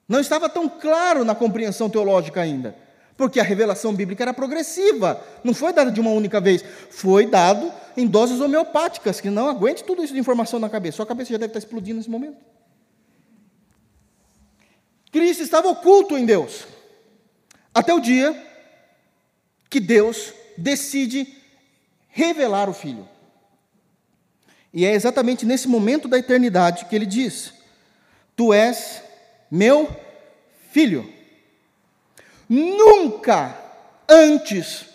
[0.08, 2.74] Não estava tão claro na compreensão teológica ainda,
[3.18, 7.74] porque a revelação bíblica era progressiva, não foi dada de uma única vez, foi dado
[7.98, 10.98] em doses homeopáticas, que não aguente tudo isso de informação na cabeça.
[10.98, 12.38] Sua cabeça já deve estar explodindo nesse momento.
[15.12, 16.66] Cristo estava oculto em Deus,
[17.74, 18.40] até o dia
[19.70, 21.44] que Deus decide
[22.16, 23.06] revelar o Filho.
[24.74, 27.54] E é exatamente nesse momento da eternidade que ele diz:
[28.38, 29.04] Tu és
[29.52, 29.94] meu
[30.72, 31.14] filho.
[32.48, 33.58] Nunca
[34.08, 34.86] antes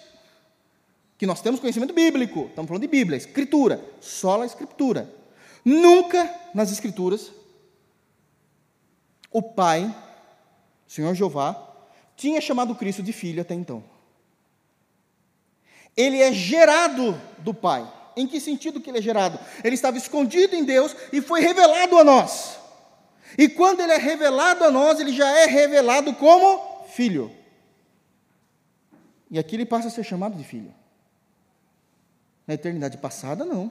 [1.19, 5.13] que nós temos conhecimento bíblico, estamos falando de Bíblia, Escritura, só a Escritura.
[5.63, 7.31] Nunca nas Escrituras
[9.31, 9.95] o Pai,
[10.89, 11.69] Senhor Jeová,
[12.17, 13.85] tinha chamado Cristo de filho até então.
[15.97, 17.91] Ele é gerado do Pai.
[18.17, 19.39] Em que sentido que ele é gerado?
[19.63, 22.59] Ele estava escondido em Deus e foi revelado a nós.
[23.39, 27.35] E quando ele é revelado a nós, ele já é revelado como filho.
[29.31, 30.75] E aqui ele passa a ser chamado de filho.
[32.47, 33.71] Na eternidade passada, não.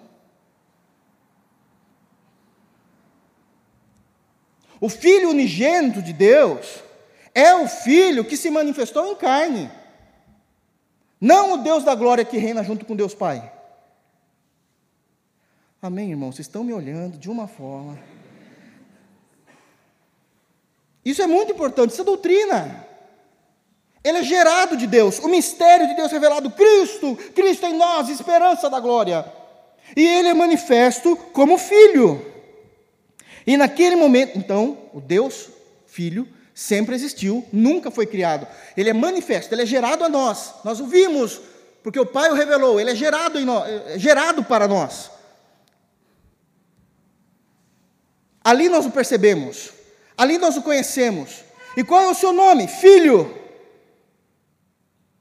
[4.79, 6.81] O Filho unigênito de Deus
[7.35, 9.69] é o Filho que se manifestou em carne.
[11.19, 13.51] Não o Deus da glória que reina junto com Deus Pai.
[15.81, 16.35] Amém, irmãos?
[16.35, 17.99] Vocês estão me olhando de uma forma.
[21.03, 22.85] Isso é muito importante, isso é doutrina.
[24.03, 28.69] Ele é gerado de Deus, o mistério de Deus revelado, Cristo, Cristo em nós, esperança
[28.69, 29.25] da glória.
[29.95, 32.25] E ele é manifesto como filho.
[33.45, 35.49] E naquele momento, então, o Deus,
[35.85, 36.27] filho,
[36.59, 38.45] sempre existiu, nunca foi criado.
[38.75, 40.55] Ele é manifesto, ele é gerado a nós.
[40.65, 41.39] Nós o vimos
[41.81, 45.09] porque o Pai o revelou, ele é gerado, em nós, é gerado para nós.
[48.43, 49.71] Ali nós o percebemos,
[50.17, 51.45] ali nós o conhecemos.
[51.77, 52.67] E qual é o seu nome?
[52.67, 53.33] Filho.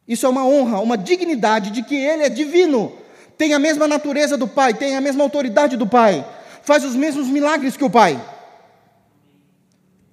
[0.08, 2.98] Isso é uma honra, uma dignidade de que ele é divino,
[3.36, 6.26] tem a mesma natureza do Pai, tem a mesma autoridade do Pai,
[6.62, 8.20] faz os mesmos milagres que o Pai.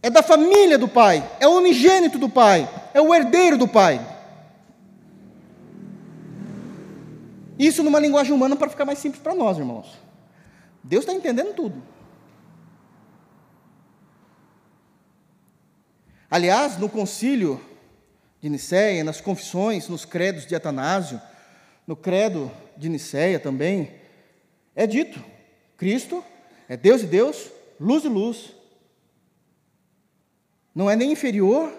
[0.06, 4.00] É da família do Pai, é o unigênito do Pai, é o herdeiro do Pai.
[7.58, 9.92] Isso numa linguagem humana para ficar mais simples para nós, irmãos.
[10.84, 11.82] Deus está entendendo tudo.
[16.30, 17.60] Aliás, no concílio
[18.40, 21.20] de Nicéia, nas confissões, nos credos de Atanásio,
[21.88, 23.96] no credo de Nicéia também,
[24.76, 25.20] é dito:
[25.76, 26.24] Cristo
[26.70, 27.50] é Deus e Deus,
[27.80, 28.55] luz e luz.
[30.76, 31.74] Não é nem inferior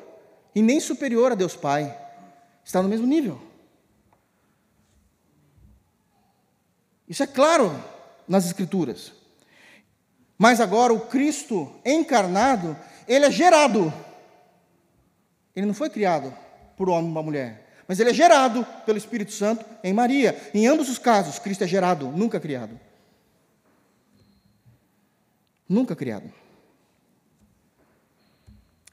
[0.54, 1.94] e nem superior a Deus Pai.
[2.64, 3.38] Está no mesmo nível.
[7.06, 7.70] Isso é claro
[8.26, 9.12] nas Escrituras.
[10.38, 12.76] Mas agora o Cristo encarnado,
[13.06, 13.92] ele é gerado.
[15.54, 16.34] Ele não foi criado
[16.76, 20.50] por homem uma mulher, mas ele é gerado pelo Espírito Santo em Maria.
[20.52, 22.78] Em ambos os casos, Cristo é gerado, nunca criado.
[25.68, 26.30] Nunca criado.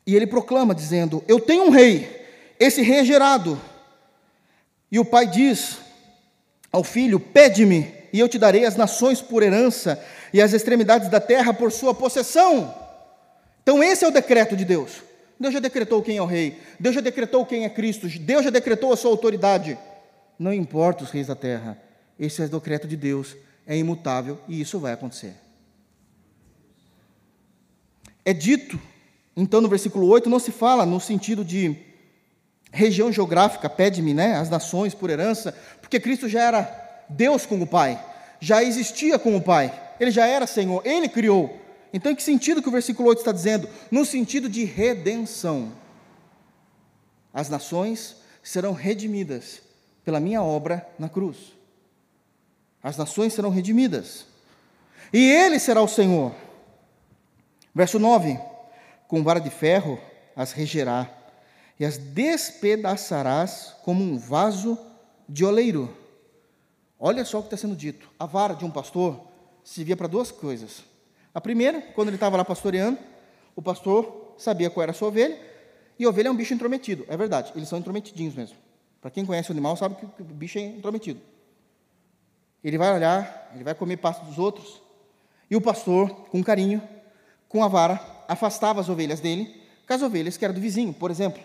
[0.06, 2.26] E ele proclama, dizendo: Eu tenho um rei,
[2.60, 3.60] esse rei é gerado.
[4.92, 5.78] E o pai diz
[6.72, 11.20] ao filho: Pede-me, e eu te darei as nações por herança e as extremidades da
[11.20, 12.74] terra por sua possessão.
[13.62, 15.02] Então, esse é o decreto de Deus.
[15.40, 18.50] Deus já decretou quem é o rei, Deus já decretou quem é Cristo, Deus já
[18.50, 19.78] decretou a sua autoridade.
[20.38, 21.78] Não importa os reis da terra,
[22.20, 23.36] esse é o decreto de Deus,
[23.66, 25.34] é imutável e isso vai acontecer.
[28.24, 28.80] É dito,
[29.36, 31.76] então no versículo 8, não se fala no sentido de
[32.72, 37.68] região geográfica, pede-me, né, as nações por herança, porque Cristo já era Deus com o
[37.68, 38.04] Pai,
[38.40, 41.62] já existia com o Pai, ele já era Senhor, ele criou.
[41.94, 43.70] Então, em que sentido que o versículo 8 está dizendo?
[43.92, 45.72] No sentido de redenção.
[47.32, 49.62] As nações serão redimidas
[50.04, 51.38] pela minha obra na cruz.
[52.82, 54.26] As nações serão redimidas.
[55.14, 56.34] E ele será o Senhor.
[57.74, 58.40] Verso 9:
[59.14, 60.00] Com vara de ferro
[60.36, 61.08] as regerá,
[61.80, 64.76] e as despedaçarás como um vaso
[65.30, 65.96] de oleiro.
[67.00, 68.10] Olha só o que está sendo dito.
[68.18, 69.22] A vara de um pastor
[69.64, 70.84] servia para duas coisas.
[71.32, 72.98] A primeira, quando ele estava lá pastoreando,
[73.56, 75.40] o pastor sabia qual era a sua ovelha,
[76.00, 77.06] e ovelha é um bicho intrometido.
[77.08, 78.58] É verdade, eles são intrometidinhos mesmo.
[79.00, 81.22] Para quem conhece o animal, sabe que o bicho é intrometido.
[82.64, 84.82] Ele vai olhar, ele vai comer pasto dos outros,
[85.52, 86.82] e o pastor, com carinho,
[87.48, 91.10] com a vara, afastava as ovelhas dele, com as ovelhas que eram do vizinho, por
[91.10, 91.42] exemplo,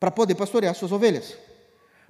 [0.00, 1.36] para poder pastorear suas ovelhas.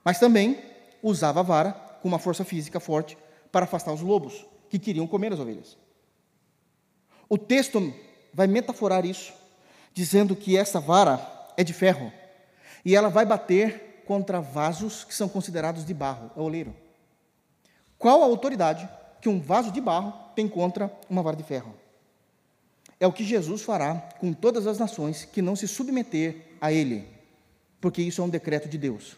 [0.04, 0.58] Mas também
[1.02, 3.16] usava a vara com uma força física forte
[3.50, 5.76] para afastar os lobos que queriam comer as ovelhas.
[7.28, 7.92] O texto
[8.32, 9.32] vai metaforar isso,
[9.92, 11.20] dizendo que essa vara
[11.56, 12.12] é de ferro
[12.84, 16.74] e ela vai bater contra vasos que são considerados de barro, é oleiro.
[17.98, 18.88] Qual a autoridade
[19.20, 21.81] que um vaso de barro tem contra uma vara de ferro?
[23.02, 27.04] É o que Jesus fará com todas as nações que não se submeter a Ele,
[27.80, 29.16] porque isso é um decreto de Deus.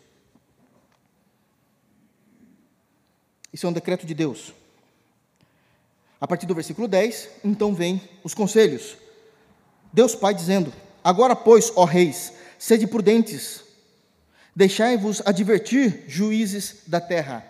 [3.52, 4.54] Isso é um decreto de Deus.
[6.18, 8.96] A partir do versículo 10, então vem os conselhos.
[9.92, 10.72] Deus Pai dizendo:
[11.04, 13.64] Agora, pois, ó reis, sede prudentes,
[14.56, 17.46] deixai-vos advertir, juízes da terra.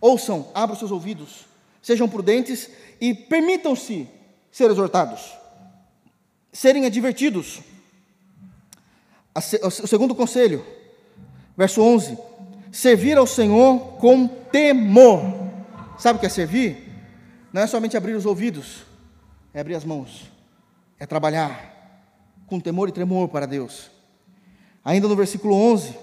[0.00, 1.46] Ouçam, abram seus ouvidos,
[1.80, 2.68] sejam prudentes
[3.00, 4.08] e permitam-se
[4.50, 5.38] ser exortados,
[6.52, 7.60] serem advertidos.
[9.62, 10.64] O segundo conselho,
[11.56, 12.18] verso 11:
[12.72, 15.22] Servir ao Senhor com temor.
[15.98, 16.88] Sabe o que é servir?
[17.52, 18.84] Não é somente abrir os ouvidos,
[19.52, 20.30] é abrir as mãos,
[20.98, 21.70] é trabalhar
[22.46, 23.90] com temor e tremor para Deus.
[24.84, 25.96] Ainda no versículo 11: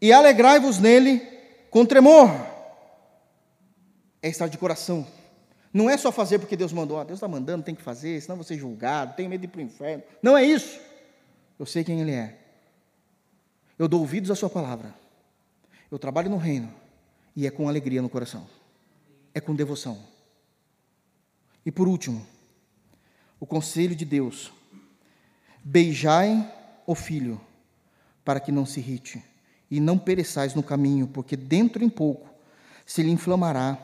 [0.00, 1.20] E alegrai-vos nele
[1.70, 2.30] com tremor.
[4.22, 5.06] É estar de coração.
[5.74, 7.00] Não é só fazer porque Deus mandou.
[7.00, 9.50] Ah, Deus está mandando, tem que fazer, senão vou ser julgado, tenho medo de ir
[9.50, 10.04] para o inferno.
[10.22, 10.78] Não é isso.
[11.58, 12.38] Eu sei quem Ele é.
[13.76, 14.94] Eu dou ouvidos à Sua palavra.
[15.90, 16.72] Eu trabalho no reino
[17.34, 18.46] e é com alegria no coração,
[19.34, 19.98] é com devoção.
[21.66, 22.24] E por último,
[23.40, 24.52] o conselho de Deus:
[25.64, 26.52] beijai
[26.86, 27.40] o filho,
[28.24, 29.20] para que não se irrite,
[29.68, 32.28] e não pereçais no caminho, porque dentro em pouco
[32.86, 33.76] se lhe inflamará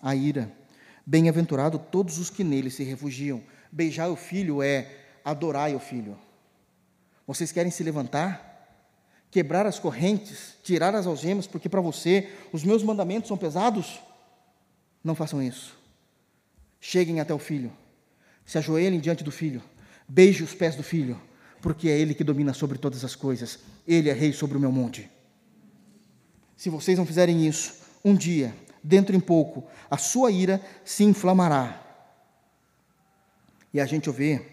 [0.00, 0.50] a ira.
[1.06, 3.42] Bem-aventurado todos os que nele se refugiam.
[3.70, 4.88] Beijar o filho é
[5.24, 6.16] adorar o filho.
[7.26, 8.54] Vocês querem se levantar?
[9.34, 13.98] quebrar as correntes, tirar as algemas, porque para você os meus mandamentos são pesados?
[15.02, 15.76] Não façam isso.
[16.80, 17.72] Cheguem até o filho,
[18.46, 19.60] se ajoelhem diante do filho,
[20.06, 21.20] beije os pés do filho,
[21.60, 24.70] porque é ele que domina sobre todas as coisas, ele é rei sobre o meu
[24.70, 25.10] monte.
[26.56, 27.74] Se vocês não fizerem isso,
[28.04, 28.54] um dia,
[28.84, 31.80] dentro em pouco, a sua ira se inflamará.
[33.72, 34.44] E a gente vê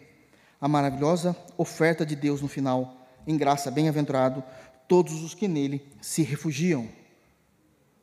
[0.60, 4.42] a maravilhosa oferta de Deus no final, em graça, bem-aventurado
[4.88, 6.88] todos os que nele se refugiam.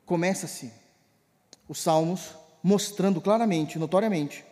[0.05, 0.71] Começa-se
[1.67, 4.45] os Salmos mostrando claramente, notoriamente,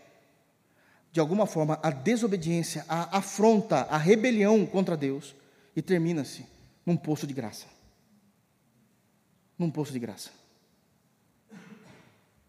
[1.13, 5.35] de alguma forma, a desobediência, a afronta, a rebelião contra Deus,
[5.75, 6.47] e termina-se
[6.85, 7.67] num poço de graça.
[9.59, 10.31] Num poço de graça.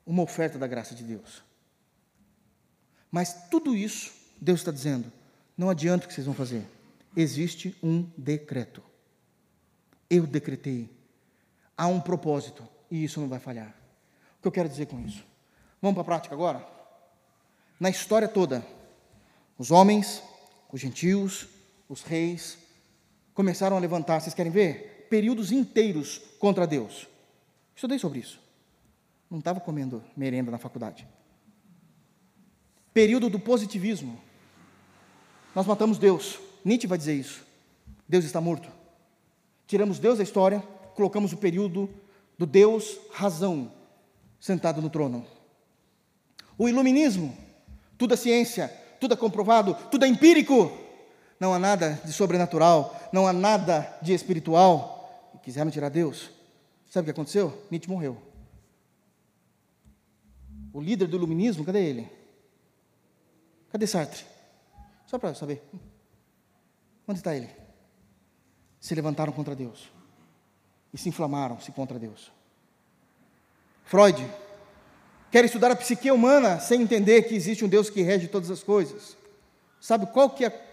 [0.07, 1.43] Uma oferta da graça de Deus.
[3.11, 5.11] Mas tudo isso, Deus está dizendo,
[5.57, 6.65] não adianta o que vocês vão fazer.
[7.15, 8.81] Existe um decreto.
[10.09, 10.89] Eu decretei.
[11.77, 13.75] Há um propósito e isso não vai falhar.
[14.39, 15.25] O que eu quero dizer com isso?
[15.81, 16.65] Vamos para a prática agora?
[17.79, 18.65] Na história toda,
[19.57, 20.23] os homens,
[20.71, 21.47] os gentios,
[21.89, 22.57] os reis,
[23.33, 25.07] começaram a levantar, vocês querem ver?
[25.09, 27.07] Períodos inteiros contra Deus.
[27.75, 28.46] Estudei sobre isso.
[29.29, 31.07] Não estava comendo merenda na faculdade.
[32.93, 34.19] Período do positivismo.
[35.53, 36.39] Nós matamos Deus.
[36.63, 37.45] Nietzsche vai dizer isso.
[38.07, 38.69] Deus está morto.
[39.67, 40.63] Tiramos Deus da história,
[40.95, 41.89] colocamos o período
[42.37, 43.71] do Deus razão
[44.39, 45.25] sentado no trono.
[46.57, 47.35] O iluminismo,
[47.97, 50.71] tudo é ciência, tudo é comprovado, tudo é empírico.
[51.39, 55.31] Não há nada de sobrenatural, não há nada de espiritual.
[55.35, 56.29] E quiseram tirar Deus.
[56.89, 57.61] Sabe o que aconteceu?
[57.69, 58.17] Nietzsche morreu.
[60.77, 62.07] O líder do iluminismo, cadê ele?
[63.71, 64.23] Cadê Sartre?
[65.07, 65.63] Só para saber.
[67.07, 67.49] Onde está ele?
[68.79, 69.91] Se levantaram contra Deus.
[70.93, 72.31] E se inflamaram-se contra Deus.
[73.85, 74.23] Freud
[75.31, 78.61] quer estudar a psique humana sem entender que existe um Deus que rege todas as
[78.61, 79.17] coisas.
[79.81, 80.63] Sabe qual que é,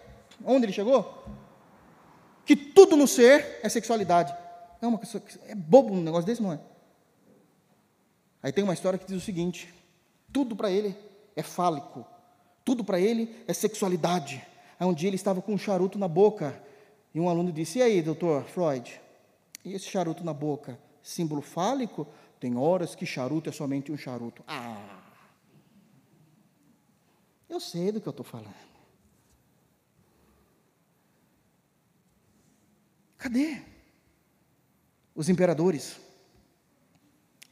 [0.44, 1.24] onde ele chegou?
[2.44, 4.36] Que tudo no ser é sexualidade.
[4.82, 5.00] É, uma,
[5.46, 6.61] é bobo um negócio desse, não é?
[8.42, 9.72] Aí tem uma história que diz o seguinte:
[10.35, 10.97] tudo para ele
[11.37, 12.05] é fálico,
[12.64, 14.45] tudo para ele é sexualidade.
[14.80, 16.61] Aí um dia ele estava com um charuto na boca
[17.14, 19.01] e um aluno disse: E aí, doutor Freud,
[19.64, 22.05] e esse charuto na boca, símbolo fálico
[22.41, 24.43] tem horas que charuto é somente um charuto.
[24.49, 25.03] Ah!
[27.49, 28.53] Eu sei do que eu estou falando.
[33.16, 33.62] Cadê?
[35.14, 36.01] Os imperadores.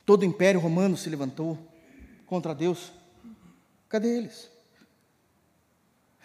[0.04, 1.71] Todo o império romano se levantou
[2.32, 2.90] contra Deus.
[3.90, 4.50] Cadê eles?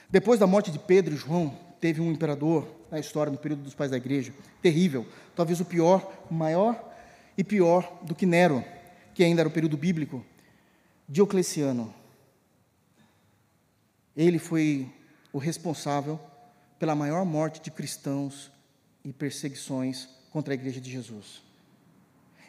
[0.10, 3.76] Depois da morte de Pedro e João, teve um imperador na história, no período dos
[3.76, 5.06] pais da igreja, terrível,
[5.36, 6.82] talvez o pior, maior
[7.38, 8.64] e pior do que Nero,
[9.14, 10.26] que ainda era o período bíblico,
[11.10, 11.94] Diocleciano.
[14.16, 14.90] Ele foi
[15.34, 16.18] o responsável
[16.80, 18.50] pela maior morte de cristãos
[19.04, 21.44] e perseguições contra a igreja de Jesus.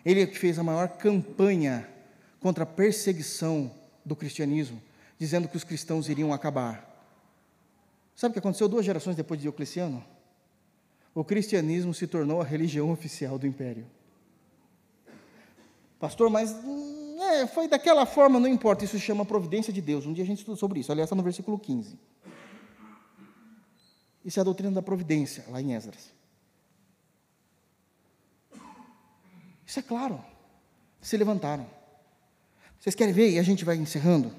[0.05, 1.97] Ele é que fez a maior campanha
[2.41, 3.70] contra a perseguição
[4.05, 4.80] do cristianismo,
[5.18, 6.89] dizendo que os cristãos iriam acabar.
[8.14, 10.05] Sabe o que aconteceu duas gerações depois de Diocleciano?
[11.14, 13.86] O cristianismo se tornou a religião oficial do império.
[15.99, 16.55] Pastor, mas
[17.20, 20.07] é, foi daquela forma, não importa, isso se chama providência de Deus.
[20.07, 21.99] Um dia a gente estuda sobre isso, aliás, está no versículo 15.
[24.25, 26.13] Isso é a doutrina da providência, lá em Esdras.
[29.67, 30.25] Isso é claro.
[31.00, 31.78] Se levantaram.
[32.80, 33.30] Vocês querem ver?
[33.30, 34.33] E a gente vai encerrando.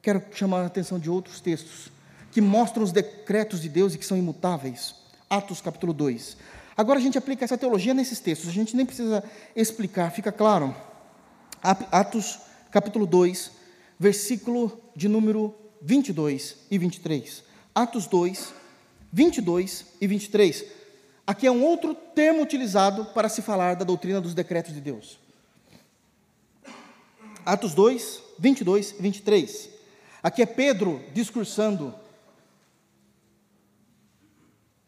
[0.00, 1.90] Quero chamar a atenção de outros textos
[2.30, 4.94] que mostram os decretos de Deus e que são imutáveis.
[5.28, 6.36] Atos capítulo 2.
[6.74, 9.22] Agora a gente aplica essa teologia nesses textos, a gente nem precisa
[9.54, 10.74] explicar, fica claro.
[11.62, 12.38] Atos
[12.70, 13.50] capítulo 2,
[13.98, 17.44] versículo de número 22 e 23.
[17.74, 18.54] Atos 2,
[19.12, 20.64] 22 e 23.
[21.26, 25.18] Aqui é um outro termo utilizado para se falar da doutrina dos decretos de Deus.
[27.44, 29.70] Atos 2, 22 e 23.
[30.22, 31.94] Aqui é Pedro discursando,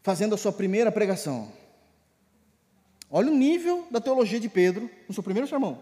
[0.01, 1.51] fazendo a sua primeira pregação.
[3.09, 5.81] Olha o nível da teologia de Pedro no seu primeiro sermão.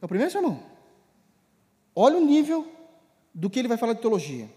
[0.00, 0.62] É o primeiro sermão.
[1.94, 2.66] Olha o nível
[3.34, 4.48] do que ele vai falar de teologia.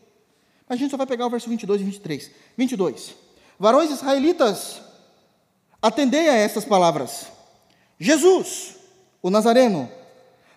[0.68, 2.32] Mas a gente só vai pegar o verso 22 e 23.
[2.56, 3.16] 22.
[3.58, 4.82] Varões israelitas,
[5.82, 7.28] atendei a estas palavras.
[8.00, 8.76] Jesus,
[9.22, 9.92] o Nazareno,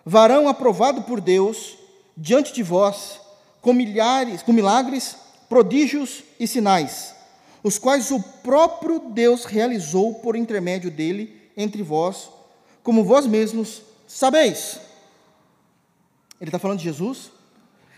[0.05, 1.77] varão aprovado por Deus
[2.15, 3.19] diante de vós,
[3.61, 5.15] com milhares, com milagres,
[5.49, 7.15] prodígios e sinais,
[7.63, 12.29] os quais o próprio Deus realizou por intermédio dele entre vós,
[12.81, 14.79] como vós mesmos sabeis.
[16.41, 17.31] Ele está falando de Jesus,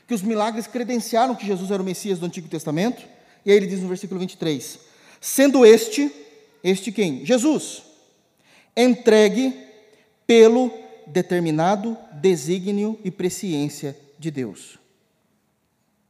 [0.08, 3.04] que os milagres credenciaram que Jesus era o Messias do Antigo Testamento,
[3.46, 4.80] e aí ele diz no versículo 23:
[5.20, 6.12] sendo este,
[6.64, 7.26] este quem?
[7.26, 7.82] Jesus,
[8.78, 9.58] entregue
[10.28, 10.72] pelo
[11.08, 14.80] determinado desígnio e presciência de Deus.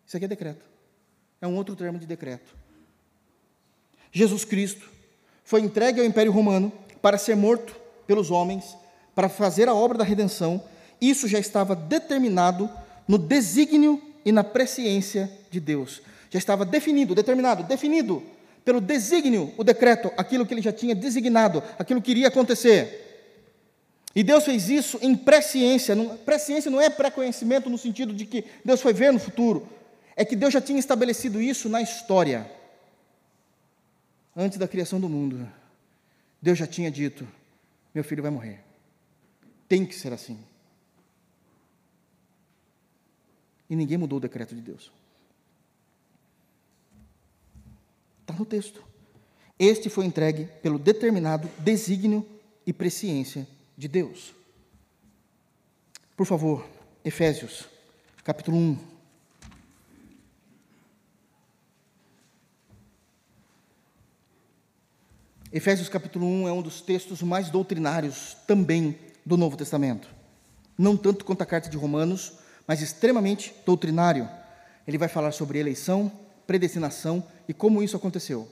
[0.05, 0.63] Isso aqui é decreto.
[1.41, 2.55] É um outro termo de decreto.
[4.11, 4.89] Jesus Cristo
[5.43, 7.75] foi entregue ao Império Romano para ser morto
[8.07, 8.77] pelos homens,
[9.13, 10.63] para fazer a obra da redenção.
[11.01, 12.69] Isso já estava determinado
[13.07, 16.01] no desígnio e na presciência de Deus.
[16.29, 18.23] Já estava definido, determinado, definido
[18.65, 23.04] pelo desígnio, o decreto, aquilo que ele já tinha designado, aquilo que iria acontecer.
[24.15, 25.93] E Deus fez isso em presciência.
[26.25, 29.67] Presciência não é pré-conhecimento no sentido de que Deus foi ver no futuro.
[30.15, 32.49] É que Deus já tinha estabelecido isso na história.
[34.33, 35.45] Antes da criação do mundo.
[36.41, 37.27] Deus já tinha dito:
[37.93, 38.61] meu filho vai morrer.
[39.67, 40.39] Tem que ser assim.
[43.69, 44.91] E ninguém mudou o decreto de Deus.
[48.21, 48.81] Está no texto.
[49.59, 52.25] Este foi entregue pelo determinado desígnio
[52.65, 53.45] e presciência
[53.77, 54.33] de Deus.
[56.15, 56.65] Por favor,
[57.03, 57.65] Efésios,
[58.23, 58.77] capítulo 1.
[65.51, 70.09] Efésios capítulo 1 é um dos textos mais doutrinários também do Novo Testamento.
[70.77, 72.33] Não tanto quanto a carta de Romanos,
[72.67, 74.29] mas extremamente doutrinário.
[74.85, 76.11] Ele vai falar sobre eleição,
[76.45, 78.49] predestinação e como isso aconteceu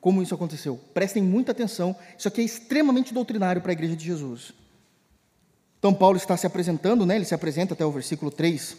[0.00, 0.78] como isso aconteceu.
[0.94, 4.52] Prestem muita atenção, isso aqui é extremamente doutrinário para a igreja de Jesus.
[5.78, 7.16] Então, Paulo está se apresentando, né?
[7.16, 8.76] ele se apresenta até o versículo 3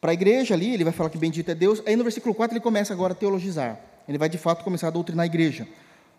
[0.00, 1.82] para a igreja ali, ele vai falar que bendito é Deus.
[1.84, 3.78] Aí no versículo 4 ele começa agora a teologizar.
[4.08, 5.68] Ele vai de fato começar a doutrinar a igreja.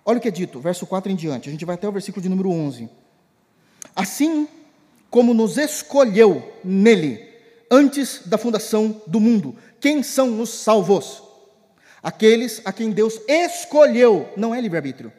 [0.05, 1.49] Olha o que é dito, verso 4 em diante.
[1.49, 2.87] A gente vai até o versículo de número 11.
[3.95, 4.47] Assim
[5.09, 7.27] como nos escolheu nele,
[7.69, 9.55] antes da fundação do mundo.
[9.79, 11.23] Quem são os salvos?
[12.03, 15.13] Aqueles a quem Deus escolheu, não é livre-arbítrio.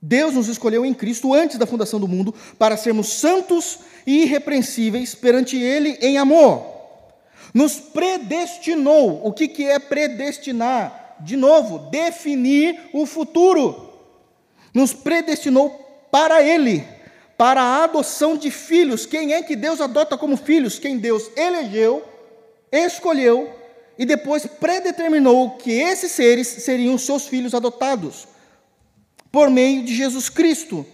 [0.00, 5.14] Deus nos escolheu em Cristo antes da fundação do mundo para sermos santos e irrepreensíveis
[5.14, 6.64] perante Ele em amor.
[7.52, 9.26] Nos predestinou.
[9.26, 11.16] O que, que é predestinar?
[11.20, 13.92] De novo, definir o futuro.
[14.72, 15.70] Nos predestinou
[16.12, 16.86] para Ele,
[17.36, 19.04] para a adoção de filhos.
[19.04, 20.78] Quem é que Deus adota como filhos?
[20.78, 22.04] Quem Deus elegeu
[22.70, 23.54] escolheu
[23.98, 28.28] e depois predeterminou que esses seres seriam seus filhos adotados
[29.32, 30.86] por meio de Jesus Cristo.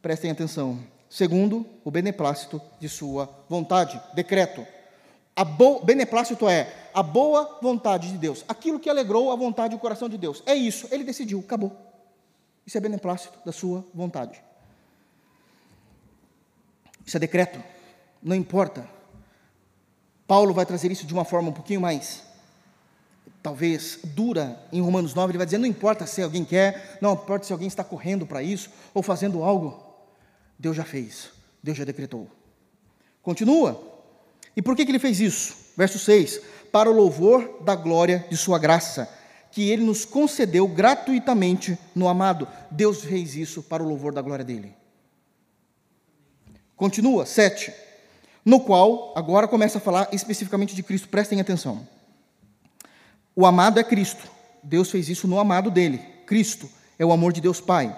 [0.00, 0.78] Prestem atenção.
[1.08, 4.66] Segundo o beneplácito de sua vontade, decreto.
[5.36, 5.80] A bo...
[5.80, 10.08] beneplácito é a boa vontade de Deus, aquilo que alegrou a vontade e o coração
[10.08, 10.42] de Deus.
[10.46, 11.76] É isso, ele decidiu, acabou.
[12.66, 14.42] Isso é beneplácito da sua vontade.
[17.04, 17.62] Isso é decreto.
[18.22, 18.88] Não importa
[20.26, 22.22] Paulo vai trazer isso de uma forma um pouquinho mais,
[23.42, 25.32] talvez, dura em Romanos 9.
[25.32, 28.42] Ele vai dizer: não importa se alguém quer, não importa se alguém está correndo para
[28.42, 29.82] isso ou fazendo algo,
[30.58, 31.30] Deus já fez,
[31.62, 32.28] Deus já decretou.
[33.22, 33.92] Continua.
[34.56, 35.56] E por que, que ele fez isso?
[35.76, 36.40] Verso 6:
[36.72, 39.08] Para o louvor da glória de Sua graça,
[39.50, 42.48] que Ele nos concedeu gratuitamente no amado.
[42.70, 44.74] Deus fez isso para o louvor da glória dele.
[46.76, 47.72] Continua, 7
[48.44, 51.86] no qual agora começa a falar especificamente de Cristo, prestem atenção.
[53.34, 54.28] O amado é Cristo.
[54.62, 55.98] Deus fez isso no amado dele.
[56.26, 56.68] Cristo
[56.98, 57.96] é o amor de Deus Pai.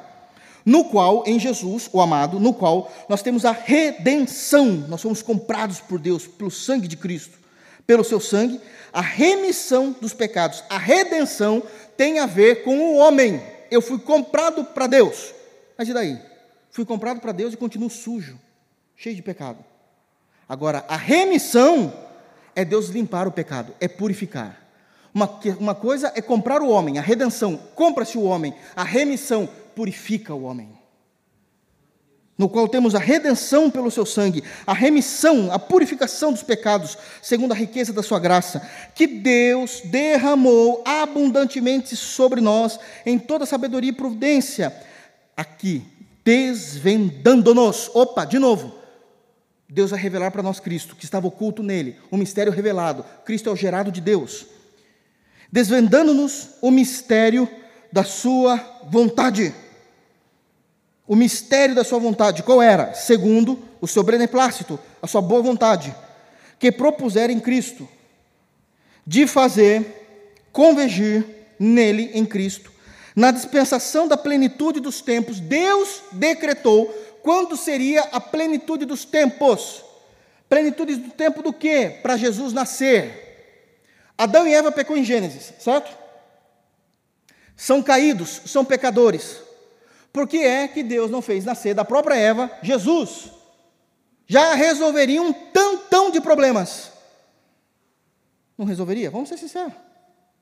[0.65, 4.67] No qual, em Jesus, o amado, no qual nós temos a redenção.
[4.89, 7.39] Nós somos comprados por Deus pelo sangue de Cristo.
[7.87, 8.61] Pelo seu sangue,
[8.93, 10.65] a remissão dos pecados.
[10.69, 11.63] A redenção
[11.97, 13.41] tem a ver com o homem.
[13.71, 15.33] Eu fui comprado para Deus.
[15.77, 16.19] Mas e daí?
[16.71, 18.39] Fui comprado para Deus e continuo sujo,
[18.97, 19.65] cheio de pecado.
[20.49, 21.93] Agora, a remissão
[22.55, 24.63] é Deus limpar o pecado, é purificar.
[25.13, 25.29] Uma,
[25.59, 30.43] uma coisa é comprar o homem, a redenção, compra-se o homem, a remissão purifica o
[30.45, 30.77] homem.
[32.39, 37.53] No qual temos a redenção pelo seu sangue, a remissão, a purificação dos pecados, segundo
[37.53, 38.61] a riqueza da sua graça,
[38.95, 44.75] que Deus derramou abundantemente sobre nós em toda sabedoria e providência,
[45.35, 45.83] aqui,
[46.23, 47.91] desvendando-nos.
[47.95, 48.76] Opa, de novo,
[49.69, 53.05] Deus vai revelar para nós Cristo, que estava oculto nele, o mistério revelado.
[53.25, 54.47] Cristo é o gerado de Deus,
[55.51, 57.49] desvendando-nos o mistério
[57.93, 58.57] da sua
[58.89, 59.55] vontade.
[61.07, 62.95] O mistério da sua vontade, qual era?
[62.95, 65.95] Segundo o seu beneplácito, a sua boa vontade,
[66.59, 67.89] que propuser em Cristo,
[69.07, 71.25] de fazer convergir
[71.59, 72.73] nele, em Cristo,
[73.15, 76.93] na dispensação da plenitude dos tempos, Deus decretou
[77.27, 79.83] quando seria a plenitude dos tempos.
[80.49, 81.99] Plenitude do tempo do quê?
[82.01, 83.75] Para Jesus nascer.
[84.17, 85.93] Adão e Eva pecou em Gênesis, certo?
[87.57, 89.39] São caídos, são pecadores.
[90.13, 93.33] Por que é que Deus não fez nascer da própria Eva Jesus?
[94.29, 96.93] Já resolveria um tantão de problemas.
[98.57, 99.11] Não resolveria?
[99.11, 99.75] Vamos ser sinceros.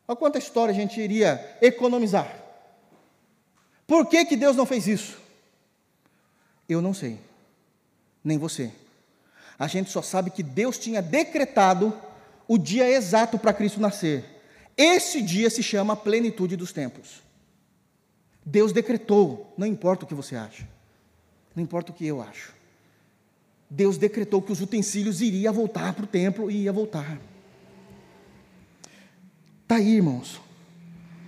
[0.07, 2.31] Olha quanta história a gente iria economizar.
[3.87, 5.24] Por que, que Deus não fez isso?
[6.69, 7.19] Eu não sei,
[8.23, 8.73] nem você.
[9.59, 11.93] A gente só sabe que Deus tinha decretado
[12.49, 14.25] o dia exato para Cristo nascer.
[14.77, 17.23] Esse dia se chama plenitude dos tempos.
[18.45, 20.69] Deus decretou, não importa o que você acha,
[21.55, 22.53] não importa o que eu acho.
[23.71, 27.19] Deus decretou que os utensílios iriam voltar para o templo e ia voltar.
[29.63, 30.41] Está aí, irmãos,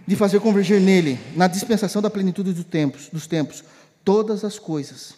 [0.06, 3.64] de fazer converger nele, na dispensação da plenitude dos tempos, dos tempos,
[4.04, 5.14] todas as coisas,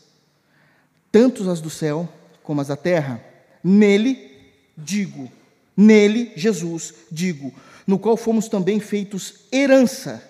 [1.10, 2.08] tanto as do céu
[2.42, 3.22] como as da terra.
[3.62, 4.28] Nele
[4.76, 5.30] digo,
[5.76, 7.52] nele, Jesus, digo,
[7.86, 10.22] no qual fomos também feitos herança.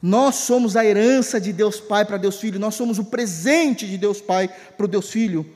[0.00, 3.96] Nós somos a herança de Deus Pai para Deus Filho, nós somos o presente de
[3.96, 5.46] Deus Pai para o Deus Filho,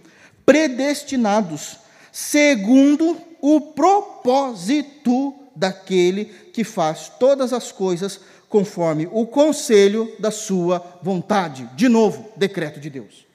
[0.45, 1.79] predestinados,
[2.11, 11.69] segundo o propósito daquele que faz todas as coisas conforme o conselho da sua vontade.
[11.77, 13.30] De novo, decreto de Deus.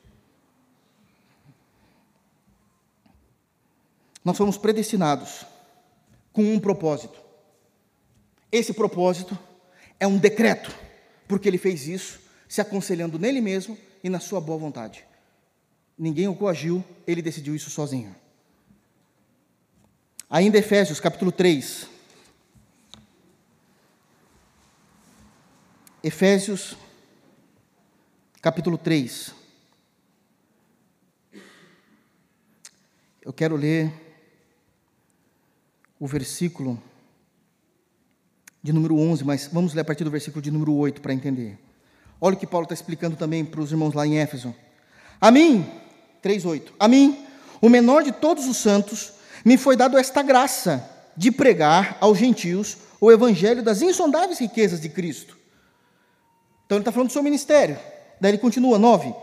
[4.25, 5.45] Nós somos predestinados
[6.33, 7.21] com um propósito.
[8.51, 9.37] Esse propósito
[9.99, 10.75] é um decreto,
[11.27, 12.19] porque ele fez isso
[12.49, 15.05] se aconselhando nele mesmo e na sua boa vontade.
[15.95, 18.15] Ninguém o coagiu, ele decidiu isso sozinho.
[20.27, 21.87] Ainda Efésios capítulo 3.
[26.03, 26.75] Efésios
[28.41, 29.33] capítulo 3.
[33.21, 34.04] Eu quero ler
[35.99, 36.81] o versículo
[38.61, 41.57] de número 11, mas vamos ler a partir do versículo de número 8 para entender.
[42.19, 44.55] Olha o que Paulo está explicando também para os irmãos lá em Éfeso.
[45.21, 45.65] A mim,
[46.23, 47.25] 3,8, a mim,
[47.61, 49.13] o menor de todos os santos,
[49.43, 54.89] me foi dado esta graça de pregar aos gentios o evangelho das insondáveis riquezas de
[54.89, 55.37] Cristo.
[56.65, 57.77] Então ele está falando do seu ministério.
[58.19, 59.13] Daí ele continua, 9,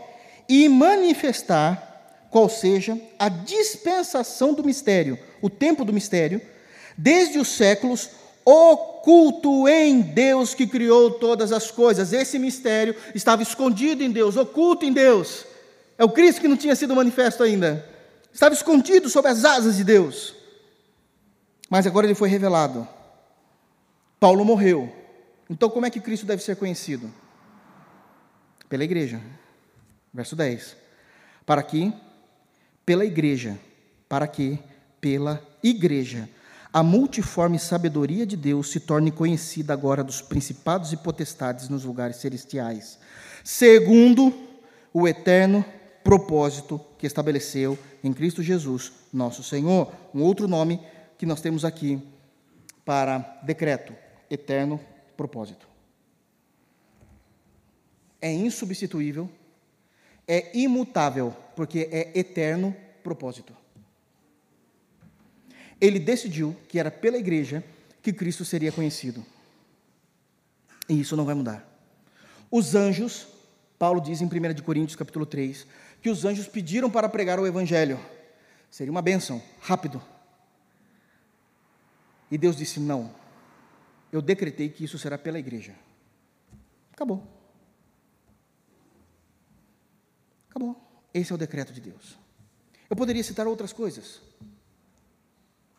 [0.47, 6.41] e manifestar qual seja a dispensação do mistério, o tempo do mistério,
[6.97, 8.09] desde os séculos,
[8.45, 12.13] oculto em Deus que criou todas as coisas.
[12.13, 15.45] Esse mistério estava escondido em Deus, oculto em Deus.
[15.97, 17.87] É o Cristo que não tinha sido manifesto ainda.
[18.33, 20.33] Estava escondido sob as asas de Deus.
[21.69, 22.87] Mas agora ele foi revelado.
[24.19, 24.91] Paulo morreu.
[25.49, 27.13] Então, como é que Cristo deve ser conhecido?
[28.69, 29.21] Pela igreja.
[30.13, 30.75] Verso 10.
[31.45, 31.93] Para que,
[32.85, 33.59] pela igreja,
[34.07, 34.59] para que,
[35.01, 36.29] pela igreja,
[36.73, 42.15] a multiforme sabedoria de Deus se torne conhecida agora dos principados e potestades nos lugares
[42.15, 42.97] celestiais,
[43.43, 44.33] segundo
[44.91, 45.63] o eterno
[46.03, 49.93] propósito que estabeleceu em Cristo Jesus, nosso Senhor.
[50.15, 50.81] Um outro nome
[51.15, 52.01] que nós temos aqui
[52.83, 53.93] para decreto:
[54.27, 54.79] eterno
[55.15, 55.67] propósito.
[58.19, 59.29] É insubstituível,
[60.27, 63.62] é imutável, porque é eterno propósito
[65.83, 67.61] ele decidiu que era pela igreja
[68.01, 69.25] que Cristo seria conhecido.
[70.87, 71.69] E isso não vai mudar.
[72.49, 73.27] Os anjos,
[73.77, 74.29] Paulo diz em 1
[74.63, 75.67] Coríntios capítulo 3,
[76.01, 77.99] que os anjos pediram para pregar o evangelho.
[78.71, 80.01] Seria uma bênção, rápido.
[82.31, 83.13] E Deus disse: Não,
[84.09, 85.75] eu decretei que isso será pela igreja.
[86.93, 87.27] Acabou.
[90.49, 90.81] Acabou.
[91.13, 92.17] Esse é o decreto de Deus.
[92.89, 94.21] Eu poderia citar outras coisas.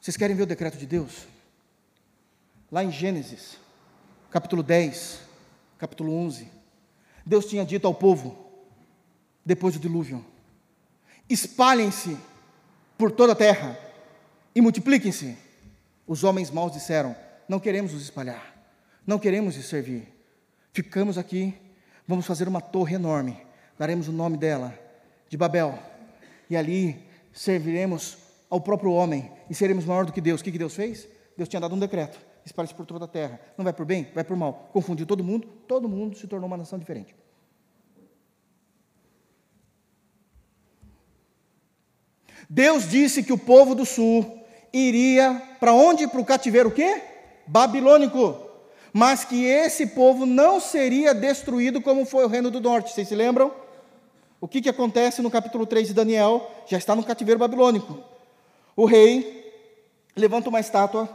[0.05, 1.26] Vocês querem ver o decreto de Deus?
[2.70, 3.56] Lá em Gênesis,
[4.31, 5.20] capítulo 10,
[5.78, 6.47] capítulo 11,
[7.24, 8.36] Deus tinha dito ao povo,
[9.43, 10.22] depois do dilúvio:
[11.26, 12.18] espalhem-se
[12.98, 13.78] por toda a terra
[14.55, 15.39] e multipliquem-se.
[16.06, 17.16] Os homens maus disseram:
[17.48, 18.55] não queremos nos espalhar,
[19.06, 20.06] não queremos nos servir.
[20.74, 21.55] Ficamos aqui,
[22.06, 23.40] vamos fazer uma torre enorme,
[23.78, 24.78] daremos o nome dela
[25.31, 25.78] de Babel,
[26.51, 27.02] e ali
[27.32, 28.18] serviremos
[28.51, 30.40] ao próprio homem e seremos maior do que Deus.
[30.40, 31.08] O que, que Deus fez?
[31.36, 33.40] Deus tinha dado um decreto: espalhe-se por toda a terra.
[33.56, 34.70] Não vai por bem, vai por mal.
[34.72, 37.14] Confundiu todo mundo, todo mundo se tornou uma nação diferente.
[42.48, 44.40] Deus disse que o povo do sul
[44.72, 46.06] iria para onde?
[46.06, 47.02] Para o cativeiro o quê?
[47.46, 48.38] Babilônico.
[48.92, 52.92] Mas que esse povo não seria destruído como foi o reino do norte.
[52.92, 53.52] Vocês se lembram?
[54.40, 56.50] O que, que acontece no capítulo 3 de Daniel?
[56.66, 58.14] Já está no cativeiro babilônico.
[58.76, 59.52] O rei
[60.16, 61.09] levanta uma estátua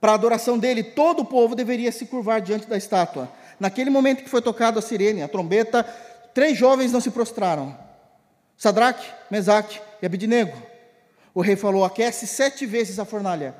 [0.00, 0.82] para a adoração dele.
[0.82, 3.30] Todo o povo deveria se curvar diante da estátua.
[3.58, 5.82] Naquele momento que foi tocado a sirene, a trombeta,
[6.34, 7.76] três jovens não se prostraram.
[8.56, 10.56] Sadraque, Mesaque e Abidnego.
[11.34, 13.54] O rei falou: aquece sete vezes a fornalha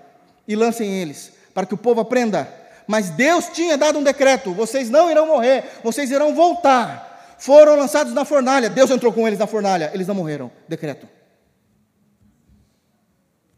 [0.46, 2.48] e lancem eles, para que o povo aprenda.
[2.86, 7.36] Mas Deus tinha dado um decreto: vocês não irão morrer, vocês irão voltar.
[7.38, 10.50] Foram lançados na fornalha, Deus entrou com eles na fornalha, eles não morreram.
[10.68, 11.08] Decreto.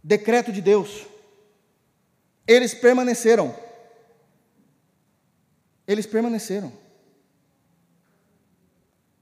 [0.07, 1.05] Decreto de Deus.
[2.47, 3.53] Eles permaneceram.
[5.85, 6.73] Eles permaneceram.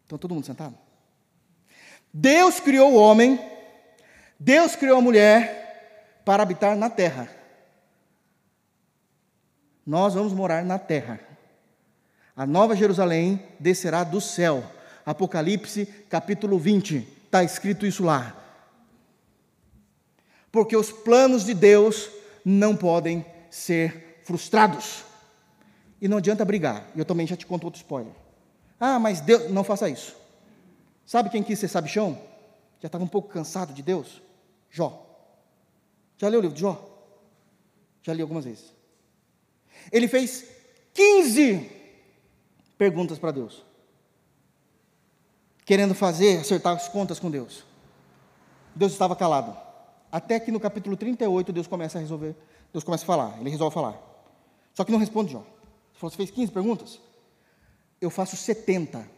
[0.05, 0.77] Então todo mundo sentado?
[2.13, 3.41] Deus criou o homem,
[4.39, 7.31] Deus criou a mulher para habitar na terra.
[9.87, 11.19] Nós vamos morar na terra.
[12.37, 14.63] A nova Jerusalém descerá do céu.
[15.07, 18.44] Apocalipse capítulo 20, está escrito isso lá.
[20.55, 22.09] Porque os planos de Deus
[22.45, 25.03] não podem ser frustrados.
[26.01, 26.89] E não adianta brigar.
[26.95, 28.13] Eu também já te conto outro spoiler.
[28.79, 30.15] Ah, mas Deus, não faça isso.
[31.05, 32.17] Sabe quem quis ser sabichão?
[32.81, 34.23] Já estava um pouco cansado de Deus?
[34.71, 35.05] Jó.
[36.19, 36.89] Já leu o livro de Jó?
[38.05, 38.73] Já li algumas vezes.
[39.91, 40.45] Ele fez
[40.93, 41.69] 15
[42.79, 43.65] perguntas para Deus.
[45.65, 47.65] Querendo fazer, acertar as contas com Deus.
[48.73, 49.64] Deus estava calado.
[50.15, 52.37] Até que no capítulo 38 Deus começa a resolver,
[52.73, 54.01] Deus começa a falar, ele resolve falar.
[54.73, 55.45] Só que não responde Jó.
[56.01, 57.01] Você fez 15 perguntas?
[58.01, 59.11] Eu faço 70.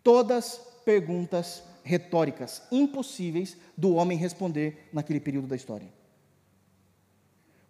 [0.00, 5.88] Todas perguntas retóricas, impossíveis do homem responder naquele período da história.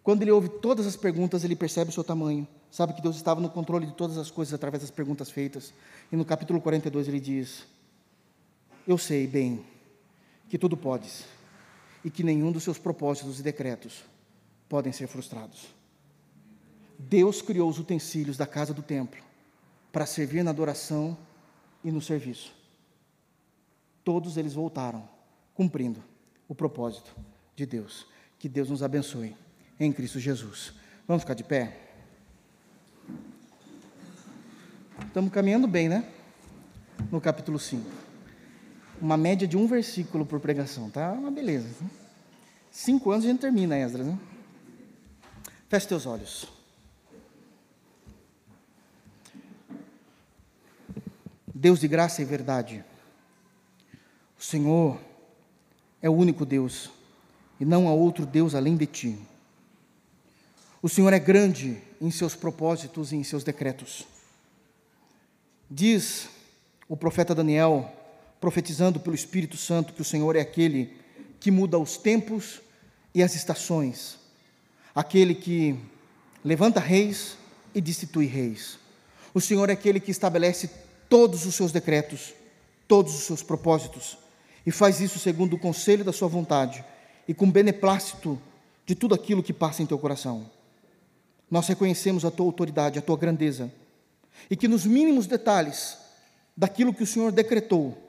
[0.03, 3.41] Quando ele ouve todas as perguntas, ele percebe o seu tamanho, sabe que Deus estava
[3.41, 5.73] no controle de todas as coisas através das perguntas feitas.
[6.11, 7.65] E no capítulo 42 ele diz:
[8.87, 9.65] Eu sei bem
[10.47, 11.38] que tudo podes
[12.03, 14.03] e que nenhum dos seus propósitos e decretos
[14.67, 15.67] podem ser frustrados.
[16.97, 19.21] Deus criou os utensílios da casa do templo
[19.91, 21.17] para servir na adoração
[21.83, 22.53] e no serviço.
[24.03, 25.07] Todos eles voltaram,
[25.53, 26.03] cumprindo
[26.47, 27.15] o propósito
[27.55, 28.05] de Deus.
[28.37, 29.35] Que Deus nos abençoe
[29.79, 30.73] em Cristo Jesus.
[31.07, 31.77] Vamos ficar de pé?
[35.07, 36.07] Estamos caminhando bem, né?
[37.11, 38.08] No capítulo 5.
[39.01, 41.11] Uma média de um versículo por pregação, tá?
[41.11, 41.67] Uma beleza.
[41.81, 41.89] Né?
[42.71, 44.19] Cinco anos a gente termina, Esdras, né?
[45.67, 46.47] Feche teus olhos.
[51.53, 52.85] Deus de graça e verdade,
[54.39, 54.97] o Senhor
[56.01, 56.89] é o único Deus
[57.59, 59.19] e não há outro Deus além de ti.
[60.81, 64.07] O Senhor é grande em seus propósitos e em seus decretos.
[65.69, 66.29] Diz
[66.87, 67.93] o profeta Daniel,
[68.39, 70.93] profetizando pelo Espírito Santo, que o Senhor é aquele
[71.39, 72.61] que muda os tempos
[73.13, 74.17] e as estações,
[74.93, 75.77] aquele que
[76.43, 77.37] levanta reis
[77.73, 78.77] e destitui reis.
[79.33, 80.69] O Senhor é aquele que estabelece
[81.07, 82.33] todos os seus decretos,
[82.87, 84.17] todos os seus propósitos,
[84.65, 86.83] e faz isso segundo o conselho da sua vontade
[87.27, 88.39] e com beneplácito
[88.85, 90.49] de tudo aquilo que passa em teu coração.
[91.49, 93.71] Nós reconhecemos a tua autoridade, a tua grandeza,
[94.49, 95.97] e que nos mínimos detalhes
[96.55, 98.08] daquilo que o Senhor decretou,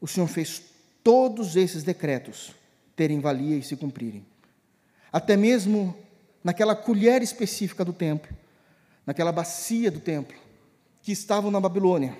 [0.00, 0.62] o Senhor fez
[1.02, 2.52] todos esses decretos
[2.94, 4.24] terem valia e se cumprirem.
[5.12, 5.96] Até mesmo
[6.42, 8.34] naquela colher específica do templo,
[9.06, 10.36] naquela bacia do templo,
[11.02, 12.16] que estavam na Babilônia,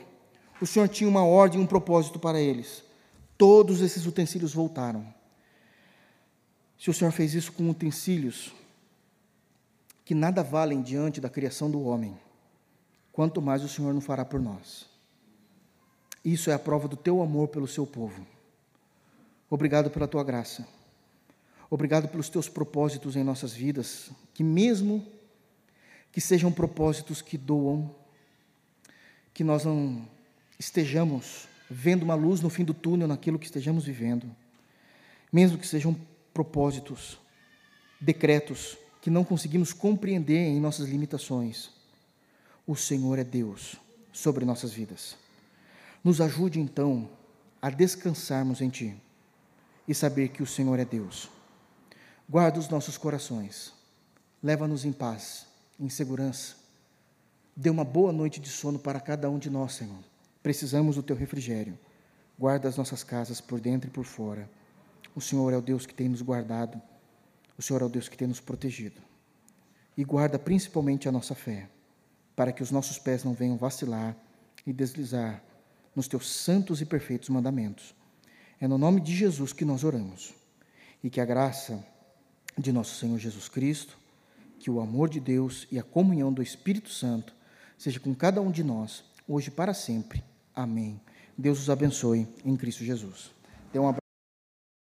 [0.60, 2.82] o Senhor tinha uma ordem, um propósito para eles.
[3.36, 5.06] Todos esses utensílios voltaram.
[6.78, 8.52] Se o Senhor fez isso com utensílios
[10.05, 12.18] que nada valem diante da criação do homem,
[13.12, 14.86] quanto mais o Senhor não fará por nós.
[16.24, 18.26] Isso é a prova do teu amor pelo seu povo.
[19.50, 20.66] Obrigado pela tua graça.
[21.70, 25.06] Obrigado pelos teus propósitos em nossas vidas, que mesmo
[26.10, 27.94] que sejam propósitos que doam,
[29.34, 30.08] que nós não
[30.58, 34.34] estejamos vendo uma luz no fim do túnel naquilo que estejamos vivendo,
[35.32, 35.94] mesmo que sejam
[36.32, 37.18] propósitos,
[38.00, 41.70] decretos que não conseguimos compreender em nossas limitações,
[42.66, 43.76] o Senhor é Deus
[44.12, 45.16] sobre nossas vidas.
[46.02, 47.08] Nos ajude então
[47.60, 48.96] a descansarmos em Ti
[49.86, 51.28] e saber que o Senhor é Deus.
[52.28, 53.72] Guarda os nossos corações,
[54.42, 55.46] leva-nos em paz,
[55.80, 56.58] em segurança
[57.60, 59.98] Dê uma boa noite de sono para cada um de nós, Senhor.
[60.44, 61.76] Precisamos do teu refrigério.
[62.38, 64.48] Guarda as nossas casas por dentro e por fora.
[65.12, 66.80] O Senhor é o Deus que tem nos guardado.
[67.58, 69.00] O Senhor é o Deus que tem nos protegido.
[69.96, 71.68] e guarda principalmente a nossa fé,
[72.36, 74.14] para que os nossos pés não venham vacilar
[74.64, 75.42] e deslizar
[75.98, 77.92] nos teus santos e perfeitos mandamentos.
[78.60, 80.32] É no nome de Jesus que nós oramos.
[81.02, 81.84] E que a graça
[82.56, 83.98] de nosso Senhor Jesus Cristo,
[84.60, 87.34] que o amor de Deus e a comunhão do Espírito Santo
[87.76, 90.22] seja com cada um de nós, hoje e para sempre.
[90.54, 91.00] Amém.
[91.36, 93.32] Deus os abençoe em Cristo Jesus.
[93.72, 94.07] Dê um abraço.